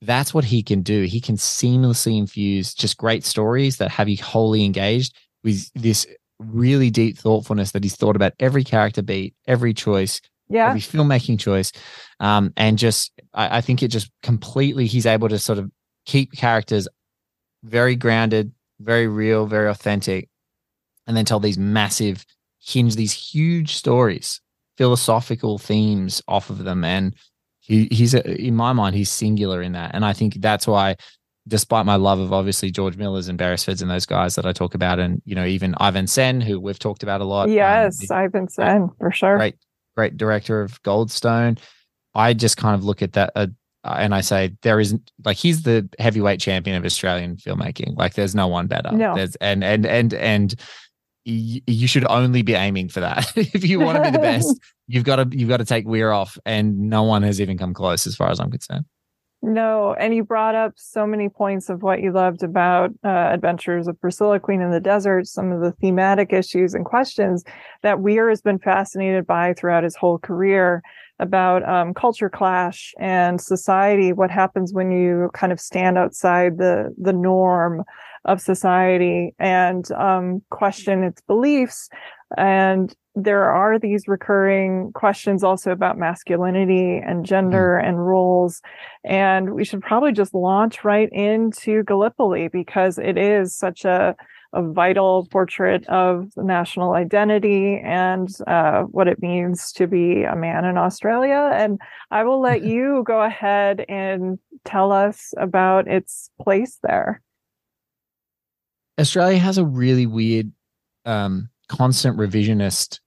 [0.00, 1.02] that's what he can do.
[1.02, 6.06] He can seamlessly infuse just great stories that have you wholly engaged with this
[6.38, 10.68] really deep thoughtfulness that he's thought about every character beat, every choice, yeah.
[10.68, 11.72] every filmmaking choice.
[12.20, 15.70] Um, and just, I, I think it just completely, he's able to sort of
[16.06, 16.88] keep characters
[17.64, 20.28] very grounded, very real, very authentic,
[21.06, 22.24] and then tell these massive
[22.66, 24.40] hinge these huge stories,
[24.76, 26.84] philosophical themes off of them.
[26.84, 27.14] And
[27.60, 29.92] he, he's, a, in my mind, he's singular in that.
[29.94, 30.96] And I think that's why,
[31.48, 34.74] despite my love of obviously George Miller's and Beresford's and those guys that I talk
[34.74, 37.48] about, and, you know, even Ivan Sen, who we've talked about a lot.
[37.48, 39.36] Yes, um, Ivan Sen, for sure.
[39.36, 39.54] Great,
[39.96, 41.58] great director of Goldstone.
[42.14, 43.30] I just kind of look at that.
[43.36, 43.46] Uh,
[43.84, 47.96] and I say there isn't like he's the heavyweight champion of Australian filmmaking.
[47.96, 48.90] Like there's no one better.
[48.90, 49.14] No.
[49.14, 50.54] There's and and and and
[51.26, 53.32] you should only be aiming for that.
[53.36, 56.12] if you want to be the best, you've got to you've got to take Weir
[56.12, 58.84] off, and no one has even come close, as far as I'm concerned.
[59.42, 63.86] No, and you brought up so many points of what you loved about uh, Adventures
[63.86, 67.44] of Priscilla, Queen in the Desert, some of the thematic issues and questions
[67.82, 70.82] that Weir has been fascinated by throughout his whole career
[71.18, 74.12] about um, culture clash and society.
[74.12, 77.84] What happens when you kind of stand outside the the norm
[78.26, 81.88] of society and um, question its beliefs.
[82.36, 87.88] And there are these recurring questions also about masculinity and gender mm.
[87.88, 88.60] and roles.
[89.04, 94.14] And we should probably just launch right into Gallipoli because it is such a,
[94.52, 100.36] a vital portrait of the national identity and uh, what it means to be a
[100.36, 101.50] man in Australia.
[101.54, 107.22] And I will let you go ahead and tell us about its place there.
[108.98, 110.52] Australia has a really weird,
[111.04, 113.00] um, constant revisionist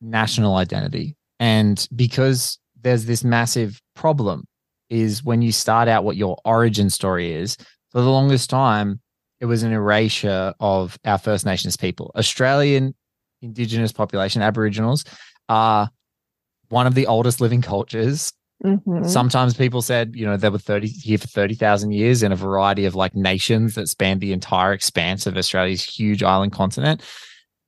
[0.00, 1.16] national identity.
[1.40, 4.44] And because there's this massive problem,
[4.90, 7.56] is when you start out what your origin story is,
[7.90, 9.00] for the longest time,
[9.40, 12.10] it was an erasure of our First Nations people.
[12.16, 12.94] Australian
[13.42, 15.04] Indigenous population, Aboriginals,
[15.48, 15.90] are
[16.70, 18.32] one of the oldest living cultures
[18.64, 19.04] Mm-hmm.
[19.04, 22.86] Sometimes people said, you know, they were 30 here for 30,000 years in a variety
[22.86, 27.02] of like nations that spanned the entire expanse of Australia's huge island continent.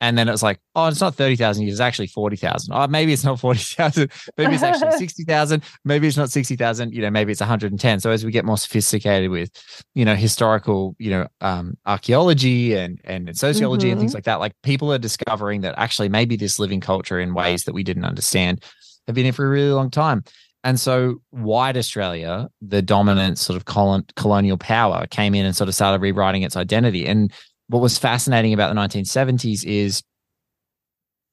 [0.01, 2.73] And then it was like, oh, it's not 30,000 years, it's actually 40,000.
[2.75, 4.11] Oh, maybe it's not 40,000.
[4.39, 5.63] Maybe it's actually 60,000.
[5.85, 6.93] Maybe it's not 60,000.
[6.93, 8.01] You know, maybe it's 110.
[8.01, 9.51] So as we get more sophisticated with,
[9.95, 13.93] you know, historical, you know, um, archaeology and, and sociology mm-hmm.
[13.93, 14.17] and things mm-hmm.
[14.17, 17.75] like that, like people are discovering that actually maybe this living culture in ways that
[17.75, 18.65] we didn't understand
[19.07, 20.25] have been here for a really long time.
[20.63, 25.69] And so, white Australia, the dominant sort of colon, colonial power, came in and sort
[25.69, 27.07] of started rewriting its identity.
[27.07, 27.33] And
[27.71, 30.03] what was fascinating about the 1970s is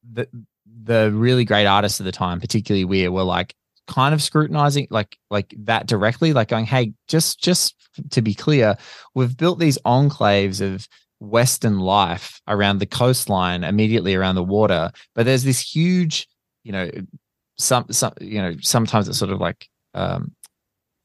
[0.09, 0.27] the
[0.83, 3.55] the really great artists of the time, particularly we were like
[3.87, 7.75] kind of scrutinizing like like that directly, like going, "Hey, just just
[8.11, 8.77] to be clear,
[9.15, 10.87] we've built these enclaves of
[11.19, 16.27] Western life around the coastline, immediately around the water, but there's this huge,
[16.63, 16.89] you know,
[17.57, 20.31] some some you know sometimes it's sort of like um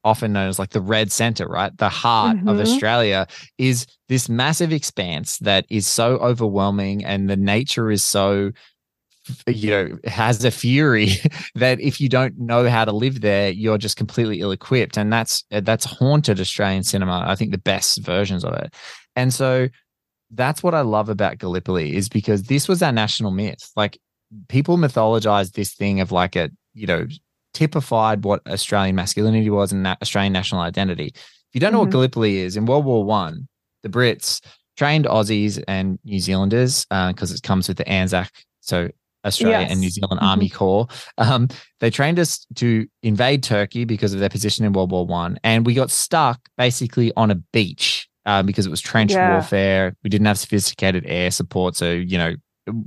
[0.04, 1.76] often known as like the red center, right?
[1.76, 2.48] The heart mm-hmm.
[2.48, 3.26] of Australia
[3.58, 8.52] is this massive expanse that is so overwhelming and the nature is so
[9.46, 11.10] you know has a fury
[11.54, 15.12] that if you don't know how to live there you're just completely ill equipped and
[15.12, 18.74] that's that's haunted australian cinema i think the best versions of it
[19.14, 19.68] and so
[20.32, 23.96] that's what i love about gallipoli is because this was our national myth like
[24.48, 27.06] people mythologize this thing of like a you know
[27.54, 31.86] typified what australian masculinity was and that australian national identity if you don't know mm-hmm.
[31.86, 33.48] what gallipoli is in world war one
[33.82, 34.40] the brits
[34.76, 38.88] trained aussies and new zealanders because uh, it comes with the anzac so
[39.24, 39.70] Australia yes.
[39.70, 40.28] and New Zealand mm-hmm.
[40.28, 40.86] Army Corps.
[41.18, 41.48] Um,
[41.80, 45.64] they trained us to invade Turkey because of their position in World War One, and
[45.64, 49.32] we got stuck basically on a beach uh, because it was trench yeah.
[49.32, 49.94] warfare.
[50.02, 52.34] We didn't have sophisticated air support, so you know,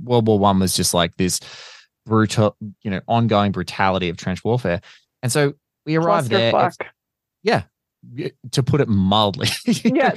[0.04, 1.40] World War One was just like this
[2.06, 4.80] brutal, you know, ongoing brutality of trench warfare,
[5.22, 6.52] and so we arrived there.
[7.42, 7.62] Yeah,
[8.52, 9.48] to put it mildly.
[9.66, 10.16] Yes.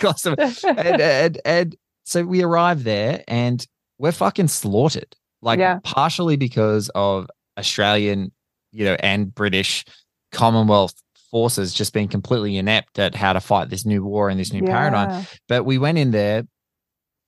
[0.63, 1.75] and, and, and
[2.05, 3.65] so we arrived there, and
[3.97, 5.79] we're fucking slaughtered like yeah.
[5.83, 8.31] partially because of Australian,
[8.71, 9.85] you know, and British
[10.31, 10.93] Commonwealth
[11.31, 14.63] forces just being completely inept at how to fight this new war and this new
[14.63, 14.71] yeah.
[14.71, 15.25] paradigm.
[15.47, 16.43] But we went in there,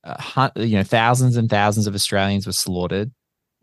[0.03, 3.11] uh, you know, thousands and thousands of Australians were slaughtered.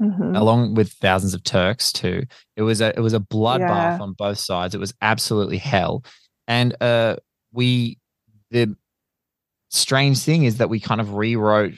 [0.01, 0.37] Mm-hmm.
[0.37, 2.23] along with thousands of Turks too.
[2.57, 3.99] It was a it was a bloodbath yeah.
[4.01, 4.75] on both sides.
[4.75, 6.05] It was absolutely hell.
[6.47, 7.17] And uh
[7.53, 7.99] we
[8.51, 8.77] the
[9.71, 11.75] strange thing is that we kind of rewrote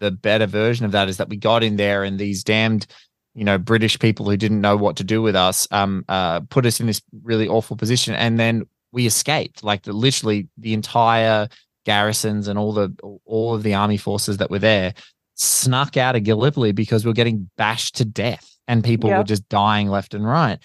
[0.00, 2.86] the better version of that is that we got in there and these damned
[3.34, 6.66] you know british people who didn't know what to do with us um uh put
[6.66, 11.48] us in this really awful position and then we escaped like the, literally the entire
[11.86, 14.92] garrisons and all the all of the army forces that were there
[15.40, 19.18] snuck out of Gallipoli because we are getting bashed to death and people yep.
[19.18, 20.58] were just dying left and right.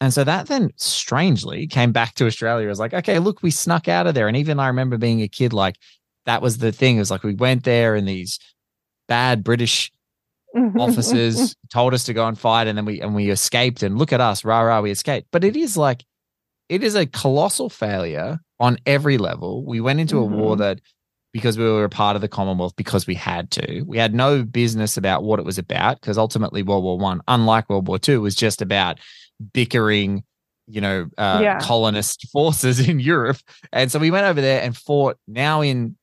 [0.00, 2.66] And so that then strangely came back to Australia.
[2.66, 4.28] It was like, okay, look, we snuck out of there.
[4.28, 5.76] And even I remember being a kid, like
[6.26, 6.96] that was the thing.
[6.96, 8.38] It was like we went there and these
[9.08, 9.90] bad British
[10.78, 13.82] officers told us to go and fight, and then we and we escaped.
[13.82, 15.28] And look at us, rah rah, we escaped.
[15.30, 16.04] But it is like
[16.68, 19.64] it is a colossal failure on every level.
[19.64, 20.32] We went into mm-hmm.
[20.32, 20.62] a war mm-hmm.
[20.62, 20.80] that
[21.32, 23.82] because we were a part of the Commonwealth because we had to.
[23.82, 27.68] We had no business about what it was about because ultimately World War One, unlike
[27.68, 28.98] World War Two, was just about
[29.52, 30.24] bickering,
[30.66, 31.60] you know, uh, yeah.
[31.60, 33.38] colonist forces in Europe.
[33.72, 35.96] And so we went over there and fought now in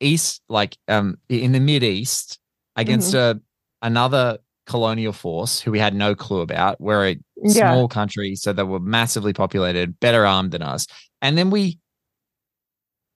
[0.00, 2.38] East, like um in the Mid East,
[2.76, 3.38] against mm-hmm.
[3.38, 6.80] a another colonial force who we had no clue about.
[6.80, 7.72] We're a yeah.
[7.72, 10.86] small country, so they were massively populated, better armed than us.
[11.20, 11.79] And then we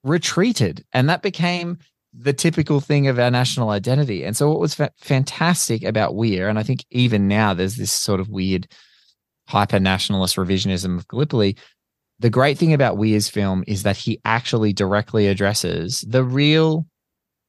[0.05, 1.77] retreated, and that became
[2.13, 4.23] the typical thing of our national identity.
[4.23, 7.91] And so, what was fa- fantastic about Weir, and I think even now there's this
[7.91, 8.67] sort of weird
[9.47, 11.57] hyper nationalist revisionism of Gallipoli.
[12.19, 16.87] The great thing about Weir's film is that he actually directly addresses the real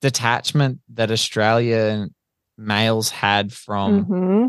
[0.03, 2.13] detachment that Australian
[2.59, 4.47] males had from mm-hmm.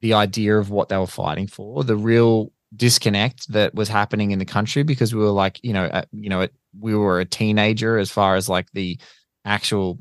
[0.00, 4.38] the idea of what they were fighting for, the real disconnect that was happening in
[4.38, 6.46] the country because we were like, you know, uh, you know,
[6.78, 8.98] we were a teenager as far as like the
[9.44, 9.98] actual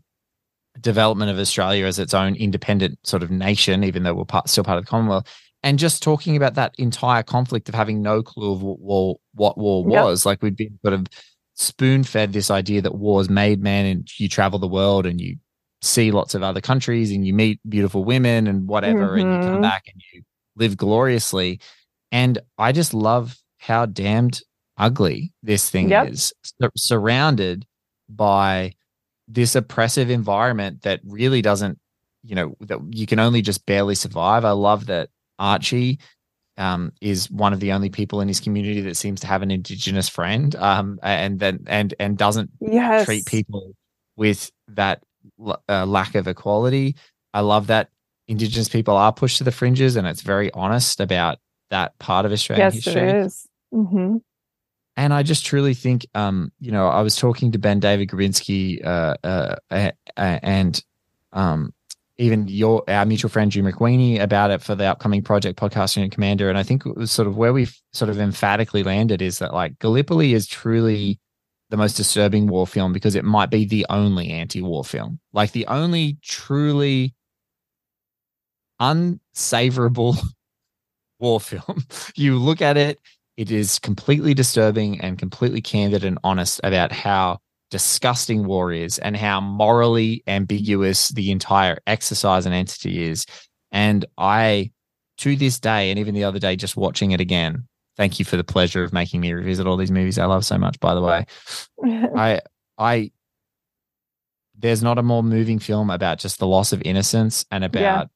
[0.80, 4.64] development of Australia as its own independent sort of nation, even though we're part, still
[4.64, 5.28] part of the Commonwealth.
[5.64, 9.58] And just talking about that entire conflict of having no clue of what war, what
[9.58, 10.26] war was, yep.
[10.26, 11.08] like we'd been sort of
[11.56, 15.38] spoon fed this idea that wars made man and you travel the world and you
[15.82, 19.20] see lots of other countries and you meet beautiful women and whatever mm-hmm.
[19.20, 19.62] and you come mm-hmm.
[19.62, 20.22] back and you
[20.58, 21.60] live gloriously
[22.12, 24.42] and i just love how damned
[24.78, 26.10] ugly this thing yep.
[26.10, 26.34] is
[26.76, 27.66] surrounded
[28.10, 28.72] by
[29.28, 31.80] this oppressive environment that really doesn't
[32.24, 35.10] you know that you can only just barely survive i love that
[35.40, 35.98] archie
[36.58, 39.52] um, is one of the only people in his community that seems to have an
[39.52, 43.06] indigenous friend, um, and then and and doesn't yes.
[43.06, 43.74] treat people
[44.16, 45.04] with that
[45.70, 46.96] uh, lack of equality.
[47.34, 47.90] I love that
[48.28, 52.32] indigenous people are pushed to the fringes, and it's very honest about that part of
[52.32, 53.02] Australian yes, history.
[53.02, 53.48] It is.
[53.74, 54.18] Mm-hmm.
[54.98, 58.86] And I just truly think, um, you know, I was talking to Ben David Grabinski,
[58.86, 59.56] uh, uh,
[60.16, 60.82] and
[61.34, 61.74] um,
[62.18, 66.12] even your our mutual friend Jim McWeeny about it for the upcoming project podcasting and
[66.14, 69.40] commander and i think it was sort of where we've sort of emphatically landed is
[69.40, 71.20] that like gallipoli is truly
[71.70, 75.20] the most disturbing war film because it might be the only anti-war film.
[75.34, 77.14] Like the only truly
[78.80, 80.18] unsavorable
[81.20, 81.84] war film.
[82.16, 83.00] You look at it
[83.38, 87.40] it is completely disturbing and completely candid and honest about how
[87.72, 93.26] disgusting war is and how morally ambiguous the entire exercise and entity is.
[93.72, 94.72] And I,
[95.18, 97.68] to this day, and even the other day, just watching it again,
[97.98, 100.58] thank you for the pleasure of making me revisit all these movies I love so
[100.58, 101.26] much, by the way.
[102.16, 102.42] I,
[102.78, 103.12] I,
[104.58, 108.10] there's not a more moving film about just the loss of innocence and about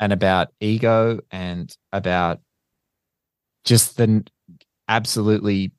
[0.00, 2.40] and about ego and about
[3.64, 4.24] just the
[4.88, 5.72] absolutely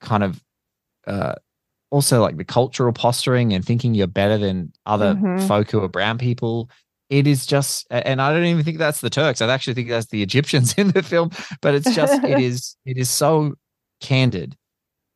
[0.00, 0.42] kind of
[1.06, 1.34] uh,
[1.90, 5.46] also like the cultural posturing and thinking you're better than other mm-hmm.
[5.46, 6.70] folk who are brown people.
[7.08, 9.40] It is just, and I don't even think that's the Turks.
[9.40, 11.30] I actually think that's the Egyptians in the film.
[11.60, 13.54] But it's just, it is, it is so
[14.00, 14.56] candid,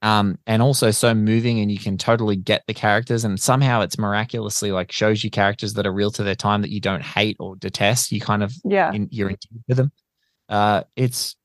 [0.03, 3.25] um, and also so moving, and you can totally get the characters.
[3.25, 6.71] And somehow it's miraculously like shows you characters that are real to their time that
[6.71, 8.13] you don't hate or detest.
[8.13, 9.37] You kind of, yeah, in, you're in
[9.69, 9.93] with them.
[10.49, 11.37] Uh, it's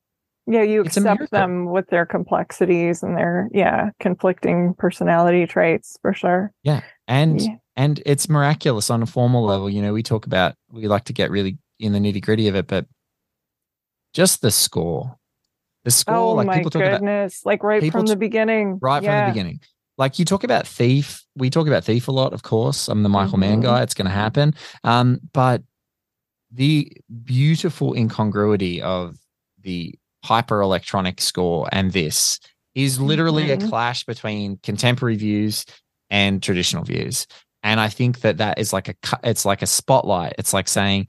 [0.48, 6.52] yeah you accept them with their complexities and their yeah conflicting personality traits for sure.
[6.64, 7.56] Yeah and yeah.
[7.76, 11.14] and it's miraculous on a formal level you know we talk about we like to
[11.14, 12.86] get really in the nitty gritty of it but
[14.14, 15.18] just the score.
[15.84, 18.80] The score oh like my people talk goodness about, like right from the beginning.
[18.82, 19.26] right yeah.
[19.26, 19.60] from the beginning.
[19.98, 22.88] Like you talk about thief we talk about thief a lot of course.
[22.88, 23.42] I'm the michael mm-hmm.
[23.42, 24.56] mann guy it's going to happen.
[24.84, 25.62] Um but
[26.52, 26.92] the
[27.24, 29.18] beautiful incongruity of
[29.62, 29.94] the
[30.26, 32.40] hyper electronic score and this
[32.74, 33.66] is literally mm-hmm.
[33.66, 35.66] a clash between contemporary views
[36.10, 37.28] and traditional views
[37.62, 41.08] and i think that that is like a it's like a spotlight it's like saying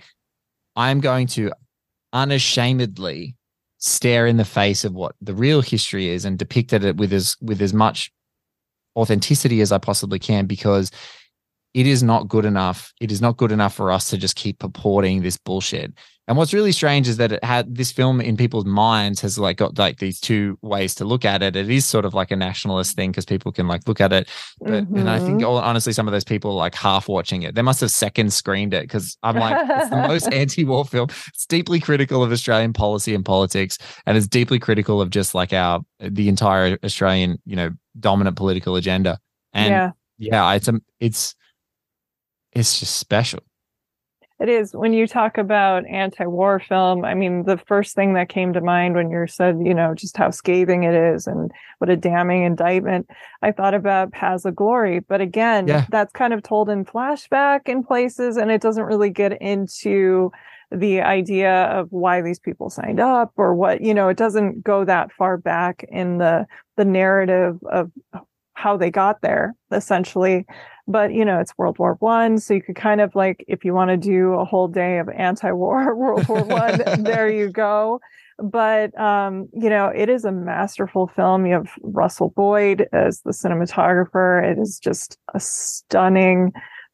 [0.77, 1.51] i'm going to
[2.12, 3.35] unashamedly
[3.79, 7.37] stare in the face of what the real history is and depict it with as
[7.41, 8.12] with as much
[8.97, 10.91] authenticity as i possibly can because
[11.77, 14.59] it is not good enough it is not good enough for us to just keep
[14.59, 15.93] purporting this bullshit
[16.29, 19.59] and what's really strange is that it had this film in people's minds has like
[19.59, 21.55] got like these two ways to look at it.
[21.55, 24.29] It is sort of like a nationalist thing because people can like look at it.
[24.61, 24.97] But mm-hmm.
[24.97, 25.64] and I think mm-hmm.
[25.64, 27.55] honestly, some of those people are like half watching it.
[27.55, 31.11] They must have second screened it because I'm like, it's the most anti-war film.
[31.29, 35.53] It's deeply critical of Australian policy and politics, and it's deeply critical of just like
[35.53, 37.70] our the entire Australian, you know,
[38.01, 39.20] dominant political agenda.
[39.53, 41.37] And yeah, yeah it's a, it's
[42.57, 43.41] it's just special.
[44.39, 44.73] It is.
[44.75, 48.61] When you talk about anti war film, I mean, the first thing that came to
[48.61, 52.45] mind when you said, you know, just how scathing it is and what a damning
[52.45, 53.09] indictment,
[53.41, 55.01] I thought about Paths of Glory.
[55.01, 55.87] But again, yeah.
[55.91, 60.31] that's kind of told in flashback in places, and it doesn't really get into
[60.71, 64.85] the idea of why these people signed up or what, you know, it doesn't go
[64.85, 66.47] that far back in the
[66.77, 67.91] the narrative of
[68.53, 70.45] how they got there, essentially
[70.89, 73.74] but you know it's world war one so you could kind of like if you
[73.74, 78.01] want to do a whole day of anti-war world war one there you go.
[78.39, 81.47] But um, you know it is a masterful film.
[81.47, 84.45] You have russell boyd as the cinematographer.
[84.45, 86.53] It is just a stunning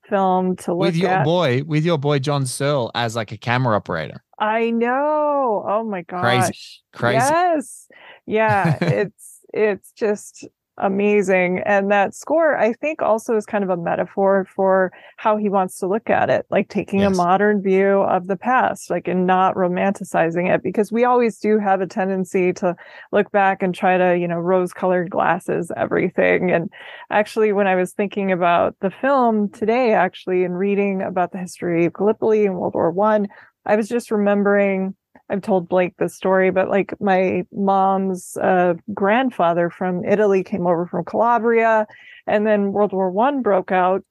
[0.09, 1.25] film to look with your at.
[1.25, 4.23] boy with your boy john seale as like a camera operator.
[4.39, 5.65] I know.
[5.67, 6.23] Oh my gosh.
[6.23, 7.17] Crazy crazy.
[7.17, 7.89] Yes.
[8.27, 8.79] Yeah.
[8.81, 10.47] It's it's just
[10.79, 11.63] amazing.
[11.67, 15.79] And that score, I think, also is kind of a metaphor for how he wants
[15.79, 17.13] to look at it, like taking yes.
[17.13, 21.59] a modern view of the past, like and not romanticizing it, because we always do
[21.59, 22.75] have a tendency to
[23.13, 26.51] look back and try to, you know, rose colored glasses everything.
[26.51, 26.71] And
[27.11, 31.85] actually, when I was thinking about the film today, actually, and reading about the history
[31.85, 33.29] of Gallipoli and World War One,
[33.67, 34.95] I, I was just remembering
[35.33, 40.87] I've told Blake this story, but like my mom's uh, grandfather from Italy came over
[40.87, 41.87] from Calabria,
[42.27, 44.05] and then World War One broke out.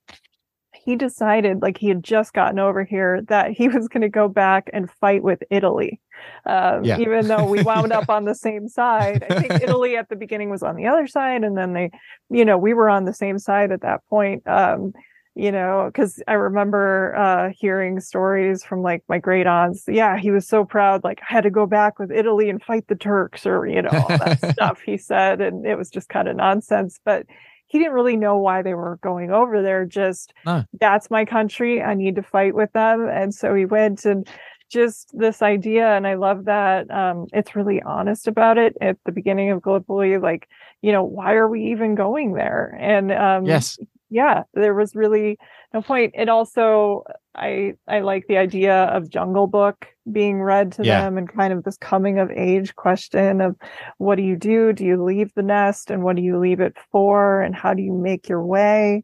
[0.73, 4.27] He decided, like he had just gotten over here, that he was going to go
[4.27, 6.01] back and fight with Italy.
[6.43, 6.97] Uh, yeah.
[6.97, 10.49] Even though we wound up on the same side, I think Italy at the beginning
[10.49, 11.91] was on the other side, and then they,
[12.31, 14.41] you know, we were on the same side at that point.
[14.47, 14.93] Um,
[15.35, 19.83] you know, because I remember uh, hearing stories from like my great aunts.
[19.87, 22.87] Yeah, he was so proud, like I had to go back with Italy and fight
[22.87, 26.27] the Turks, or you know, all that stuff he said, and it was just kind
[26.27, 26.99] of nonsense.
[27.05, 27.25] But
[27.67, 29.85] he didn't really know why they were going over there.
[29.85, 30.65] Just no.
[30.79, 31.81] that's my country.
[31.81, 34.29] I need to fight with them, and so he went and
[34.69, 39.11] just this idea and i love that um, it's really honest about it at the
[39.11, 40.47] beginning of gallipoli like
[40.81, 43.77] you know why are we even going there and um, yes
[44.11, 45.39] yeah, there was really
[45.73, 46.13] no point.
[46.15, 47.03] It also,
[47.33, 51.01] I I like the idea of Jungle Book being read to yeah.
[51.01, 53.55] them and kind of this coming of age question of
[53.97, 54.73] what do you do?
[54.73, 57.41] Do you leave the nest and what do you leave it for?
[57.41, 59.03] And how do you make your way?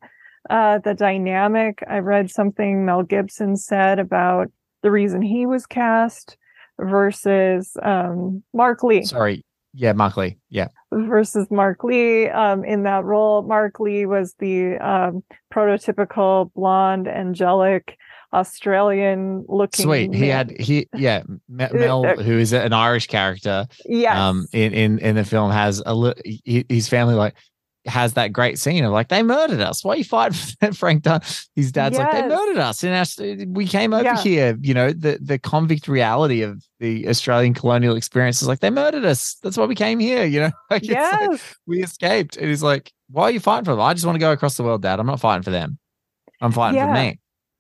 [0.50, 1.84] Uh, the dynamic.
[1.90, 4.52] I read something Mel Gibson said about
[4.84, 6.38] the reason he was cast
[6.80, 9.06] versus um, Mark Lee.
[9.06, 9.44] Sorry,
[9.78, 10.38] yeah, Mark Lee.
[10.50, 10.70] Yeah.
[10.92, 13.44] Versus Mark Lee um, in that role.
[13.44, 15.24] Mark Lee was the um,
[15.54, 17.98] prototypical blonde, angelic
[18.34, 19.86] Australian looking.
[19.86, 20.12] Sweet.
[20.12, 20.20] Man.
[20.20, 23.68] He had he yeah Mel, who is an Irish character.
[23.86, 24.30] Yeah.
[24.30, 26.14] Um, in in in the film has a
[26.44, 27.36] his family like
[27.88, 29.84] has that great scene of like they murdered us.
[29.84, 31.22] Why are you fighting Frank Dunne?
[31.56, 32.04] His dad's yes.
[32.04, 34.22] like they murdered us, and we came over yeah.
[34.22, 34.58] here.
[34.62, 39.06] You know the the convict reality of the Australian colonial experience is like they murdered
[39.06, 39.38] us.
[39.44, 40.26] That's why we came here.
[40.26, 41.30] You know, like, yes.
[41.30, 42.38] Like, we escaped.
[42.38, 43.82] It is like why are you fighting for them?
[43.82, 45.00] I just want to go across the world, Dad.
[45.00, 45.78] I'm not fighting for them.
[46.42, 46.88] I'm fighting yeah.
[46.88, 47.20] for me.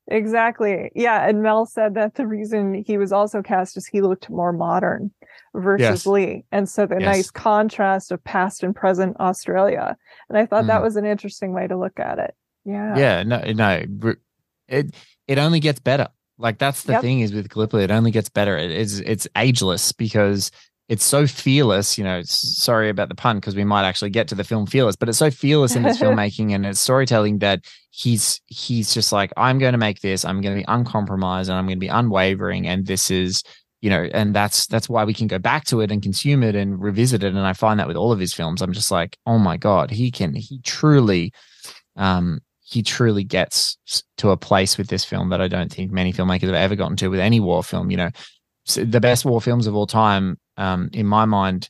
[0.10, 0.92] Exactly.
[0.96, 1.28] Yeah.
[1.28, 5.12] And Mel said that the reason he was also cast is he looked more modern
[5.54, 6.06] versus yes.
[6.06, 6.46] Lee.
[6.52, 7.06] And so the yes.
[7.06, 9.98] nice contrast of past and present Australia.
[10.30, 10.68] And I thought mm.
[10.68, 12.36] that was an interesting way to look at it.
[12.64, 12.98] Yeah.
[12.98, 13.24] Yeah.
[13.24, 14.14] No, no.
[14.68, 14.96] It
[15.28, 16.08] it only gets better.
[16.38, 17.02] Like that's the yep.
[17.02, 18.58] thing is with Gallipoli, it only gets better.
[18.58, 20.52] It is it's ageless because
[20.90, 24.36] it's so fearless, you know, sorry about the pun because we might actually get to
[24.36, 28.40] the film fearless, but it's so fearless in its filmmaking and its storytelling that he's
[28.48, 31.66] he's just like I'm going to make this, I'm going to be uncompromised and I'm
[31.66, 33.44] going to be unwavering and this is
[33.82, 36.56] you know and that's that's why we can go back to it and consume it
[36.56, 39.18] and revisit it and I find that with all of his films I'm just like
[39.26, 41.32] oh my god he can he truly
[41.96, 43.78] um he truly gets
[44.18, 46.98] to a place with this film that I don't think many filmmakers have ever gotten
[46.98, 48.10] to with any war film you know
[48.76, 51.70] the best war films of all time um, in my mind,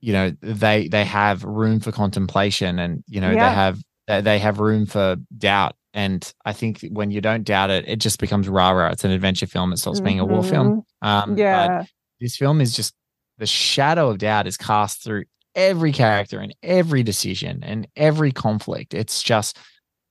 [0.00, 3.48] you know, they they have room for contemplation, and you know, yeah.
[3.48, 5.76] they have they have room for doubt.
[5.94, 8.90] And I think when you don't doubt it, it just becomes rah rah.
[8.90, 9.72] It's an adventure film.
[9.72, 10.04] It stops mm-hmm.
[10.04, 10.82] being a war film.
[11.02, 11.08] Mm-hmm.
[11.08, 11.84] Um, yeah.
[12.20, 12.94] this film is just
[13.38, 18.92] the shadow of doubt is cast through every character and every decision and every conflict.
[18.92, 19.58] It's just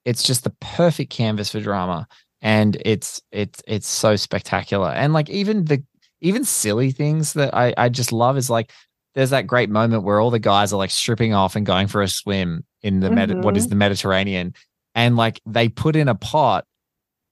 [0.06, 2.08] it's just the perfect canvas for drama
[2.42, 5.82] and it's it's it's so spectacular and like even the
[6.24, 8.72] even silly things that I, I just love is like
[9.14, 12.02] there's that great moment where all the guys are like stripping off and going for
[12.02, 13.16] a swim in the mm-hmm.
[13.16, 13.72] Med- what is mm-hmm.
[13.72, 14.54] the Mediterranean,
[14.96, 16.66] and like they put in a pot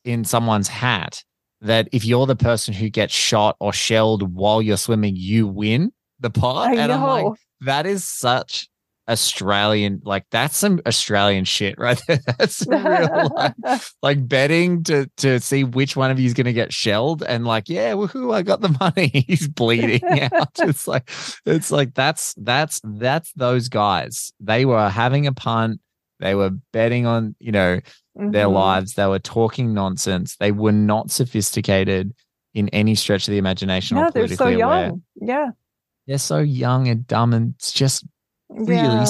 [0.04, 1.24] in someone's hat
[1.62, 5.92] that if you're the person who gets shot or shelled while you're swimming, you win
[6.20, 6.70] the pot.
[6.70, 6.94] I and know.
[6.94, 8.68] I'm like, that is such
[9.12, 12.20] Australian, like that's some Australian shit right there.
[12.38, 13.53] That's real like,
[14.01, 17.45] like, betting to to see which one of you is going to get shelled, and
[17.45, 19.07] like, yeah, woohoo, I got the money.
[19.28, 20.57] He's bleeding out.
[20.59, 21.12] It's like,
[21.45, 24.32] it's like that's that's that's those guys.
[24.39, 25.82] They were having a punt.
[26.22, 27.82] They were betting on you know
[28.18, 28.32] mm-hmm.
[28.32, 28.93] their lives.
[28.93, 30.38] They were talking nonsense.
[30.38, 32.16] They were not sophisticated
[32.53, 33.97] in any stretch of the imagination.
[33.97, 34.72] Yeah, they're so young.
[34.72, 34.91] Aware.
[35.16, 35.49] Yeah,
[36.07, 38.05] they're so young and dumb, and it's just
[38.52, 39.06] really yeah.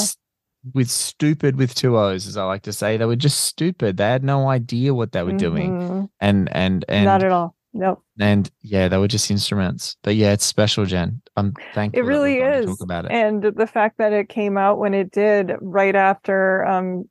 [0.74, 2.98] with stupid with two O's, as I like to say.
[2.98, 3.98] They were just stupid.
[3.98, 5.38] They had no idea what they were mm-hmm.
[5.38, 6.10] doing.
[6.20, 7.56] And and and not at all.
[7.74, 8.04] Nope.
[8.20, 9.96] And yeah, they were just instruments.
[10.04, 11.22] But yeah, it's special, Jen.
[11.38, 12.02] I'm thankful.
[12.02, 12.66] It really is.
[12.66, 13.12] talk about it.
[13.12, 17.06] And the fact that it came out when it did, right after um,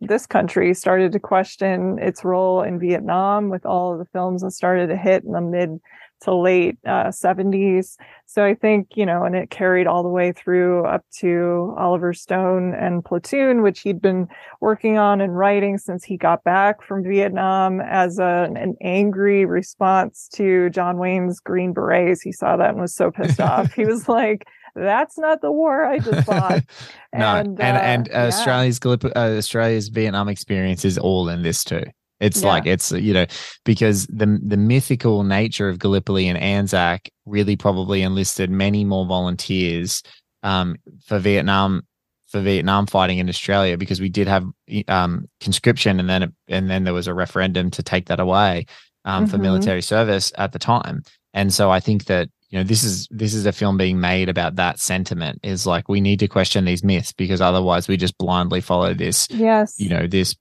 [0.00, 4.52] this country started to question its role in Vietnam, with all of the films that
[4.52, 5.80] started to hit in the mid
[6.22, 7.96] to late uh, 70s.
[8.26, 12.12] So I think, you know, and it carried all the way through up to Oliver
[12.12, 14.28] Stone and Platoon, which he'd been
[14.60, 20.28] working on and writing since he got back from Vietnam as a, an angry response
[20.34, 22.22] to John Wayne's Green Berets.
[22.22, 23.72] He saw that and was so pissed off.
[23.74, 26.64] He was like, that's not the war I just fought.
[27.14, 31.84] no, and and, uh, and Australia's uh, Australia's Vietnam experience is all in this too.
[32.24, 32.48] It's yeah.
[32.48, 33.26] like it's you know
[33.64, 40.02] because the the mythical nature of Gallipoli and Anzac really probably enlisted many more volunteers
[40.42, 41.82] um, for Vietnam
[42.28, 44.44] for Vietnam fighting in Australia because we did have
[44.88, 48.64] um, conscription and then and then there was a referendum to take that away
[49.04, 49.30] um, mm-hmm.
[49.30, 51.02] for military service at the time.
[51.34, 54.28] And so I think that you know this is this is a film being made
[54.28, 58.16] about that sentiment is like we need to question these myths because otherwise we just
[58.16, 60.36] blindly follow this yes you know this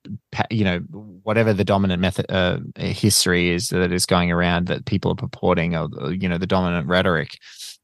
[0.52, 0.80] you know
[1.24, 5.76] whatever the dominant method uh, history is that is going around that people are purporting
[5.76, 7.38] or you know the dominant rhetoric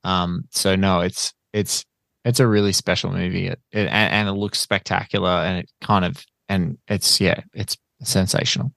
[0.03, 1.85] um so no it's it's
[2.25, 6.05] it's a really special movie it, it and, and it looks spectacular and it kind
[6.05, 8.71] of and it's yeah it's sensational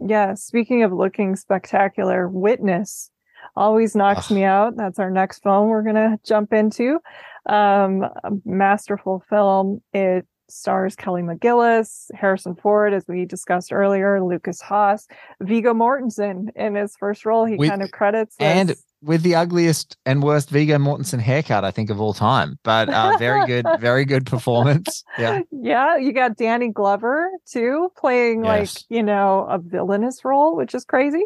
[0.00, 3.10] yeah speaking of looking spectacular witness
[3.56, 4.76] always knocks me out.
[4.76, 7.00] That's our next film we're going to jump into.
[7.46, 9.82] Um, a masterful film.
[9.92, 15.06] It stars Kelly McGillis, Harrison Ford, as we discussed earlier, Lucas Haas,
[15.40, 17.44] Viggo Mortensen in his first role.
[17.44, 21.70] He with, kind of credits and with the ugliest and worst Viggo Mortensen haircut, I
[21.70, 22.58] think of all time.
[22.62, 25.04] But uh, very good, very good performance.
[25.18, 25.96] Yeah, yeah.
[25.96, 28.74] You got Danny Glover too, playing yes.
[28.76, 31.24] like you know a villainous role, which is crazy.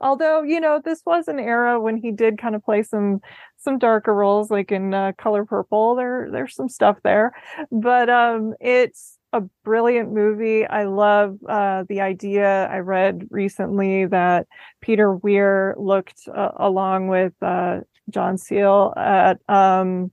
[0.00, 3.20] Although, you know, this was an era when he did kind of play some
[3.56, 5.94] some darker roles like in uh, Color Purple.
[5.94, 7.32] There there's some stuff there.
[7.70, 10.66] But um it's a brilliant movie.
[10.66, 12.66] I love uh, the idea.
[12.68, 14.46] I read recently that
[14.80, 17.80] Peter Weir looked uh, along with uh,
[18.10, 20.12] John Seale at um,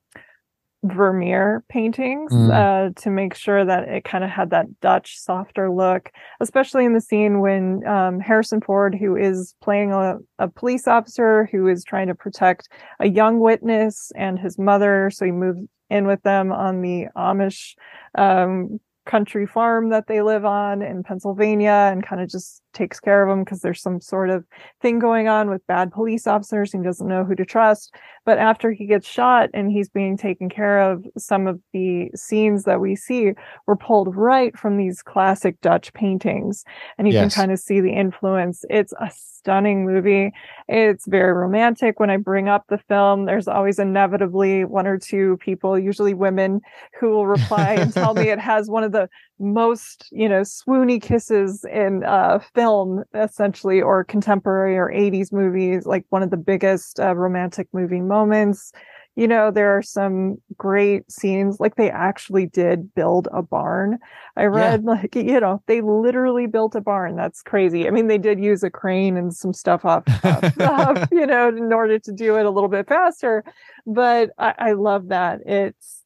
[0.84, 2.52] Vermeer paintings mm.
[2.52, 6.10] uh, to make sure that it kind of had that Dutch softer look,
[6.40, 11.50] especially in the scene when um, Harrison Ford, who is playing a, a, police officer
[11.52, 12.70] who is trying to protect
[13.02, 15.60] a young witness and his mother, so he moves
[15.90, 17.76] in with them on the Amish
[18.18, 18.80] um,
[19.10, 23.30] country farm that they live on in Pennsylvania and kind of just takes care of
[23.30, 24.46] them because there's some sort of
[24.84, 27.96] thing going on with bad police officers and he doesn't know who to trust.
[28.24, 32.66] But after he gets shot and he's being taken care of, some of the scenes
[32.66, 33.34] that we see
[33.66, 36.64] were pulled right from these classic Dutch paintings.
[37.00, 37.34] And you yes.
[37.34, 38.64] can kind of see the influence.
[38.70, 39.10] It's a
[39.40, 40.32] stunning movie.
[40.68, 42.00] It's very romantic.
[42.00, 46.62] When I bring up the film, there's always inevitably one or two people, usually women,
[47.00, 49.10] who will reply and tell me it has one of the
[49.40, 56.06] most, you know, swoony kisses in uh, film, essentially, or contemporary or 80s movies, like
[56.10, 58.74] one of the biggest uh, romantic movie moments.
[59.16, 63.98] You know, there are some great scenes, like they actually did build a barn.
[64.38, 64.92] I read, yeah.
[64.94, 67.16] like, you know, they literally built a barn.
[67.16, 67.88] That's crazy.
[67.88, 71.74] I mean, they did use a crane and some stuff off, off you know, in
[71.74, 73.44] order to do it a little bit faster.
[73.86, 75.42] But I, I love that.
[75.46, 76.00] It's,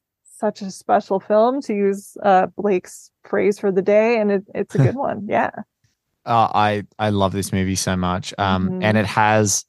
[0.44, 4.76] such a special film to use uh, Blake's phrase for the day, and it, it's
[4.76, 5.26] a good one.
[5.26, 5.52] Yeah.
[6.26, 8.84] Uh, I I love this movie so much, um, mm-hmm.
[8.84, 9.64] and it has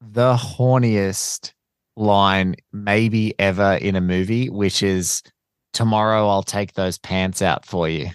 [0.00, 1.52] the horniest
[1.96, 5.22] line maybe ever in a movie, which is
[5.72, 8.10] "Tomorrow I'll take those pants out for you."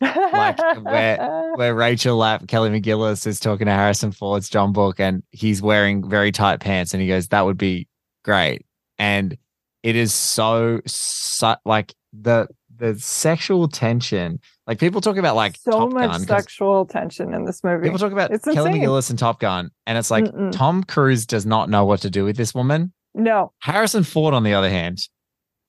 [0.00, 5.22] like where where Rachel Lapp, Kelly McGillis is talking to Harrison Ford's John Book, and
[5.30, 7.88] he's wearing very tight pants, and he goes, "That would be
[8.24, 8.64] great."
[8.98, 9.36] And
[9.82, 12.48] it is so, so like the
[12.78, 14.40] the sexual tension.
[14.66, 17.84] Like people talk about like so Top much Gun, sexual tension in this movie.
[17.84, 18.82] People talk about it's Kelly insane.
[18.82, 20.52] McGillis and Top Gun, and it's like Mm-mm.
[20.52, 22.92] Tom Cruise does not know what to do with this woman.
[23.18, 23.52] No.
[23.60, 25.08] Harrison Ford, on the other hand,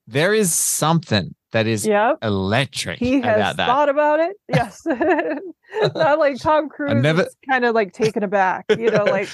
[0.08, 2.18] there is something that is yep.
[2.22, 3.00] electric.
[3.00, 4.36] He has about thought about it.
[4.50, 4.86] Yes.
[5.96, 7.28] Not like Tom Cruise never...
[7.48, 9.30] kind of like taken aback, you know, like,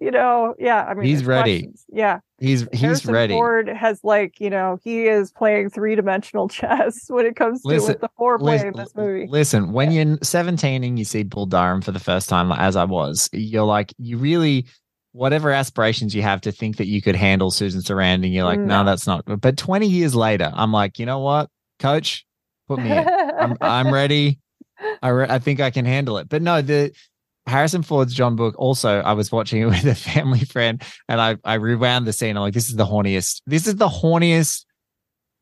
[0.00, 0.84] you know, yeah.
[0.84, 1.60] I mean, he's ready.
[1.62, 1.84] Questions.
[1.88, 2.18] Yeah.
[2.38, 3.34] He's he's Harrison ready.
[3.34, 7.68] Ford has like, you know, he is playing three dimensional chess when it comes to
[7.68, 9.26] listen, with the foreplay listen, in this movie.
[9.28, 10.04] Listen, when yeah.
[10.04, 13.64] you're 17 and you see Bull Durham for the first time, as I was, you're
[13.64, 14.66] like, you really
[15.16, 18.82] whatever aspirations you have to think that you could handle Susan Sarandon, you're like, no,
[18.82, 19.24] no that's not.
[19.40, 21.48] But 20 years later, I'm like, you know what?
[21.78, 22.26] coach,
[22.68, 23.08] put me in.
[23.08, 24.38] I'm, I'm ready.
[25.02, 26.28] I, re- I think I can handle it.
[26.28, 26.92] But no, the
[27.46, 28.54] Harrison Ford's John Book.
[28.58, 32.36] Also, I was watching it with a family friend, and I I rewound the scene.
[32.36, 33.42] I'm like, this is the horniest.
[33.46, 34.64] This is the horniest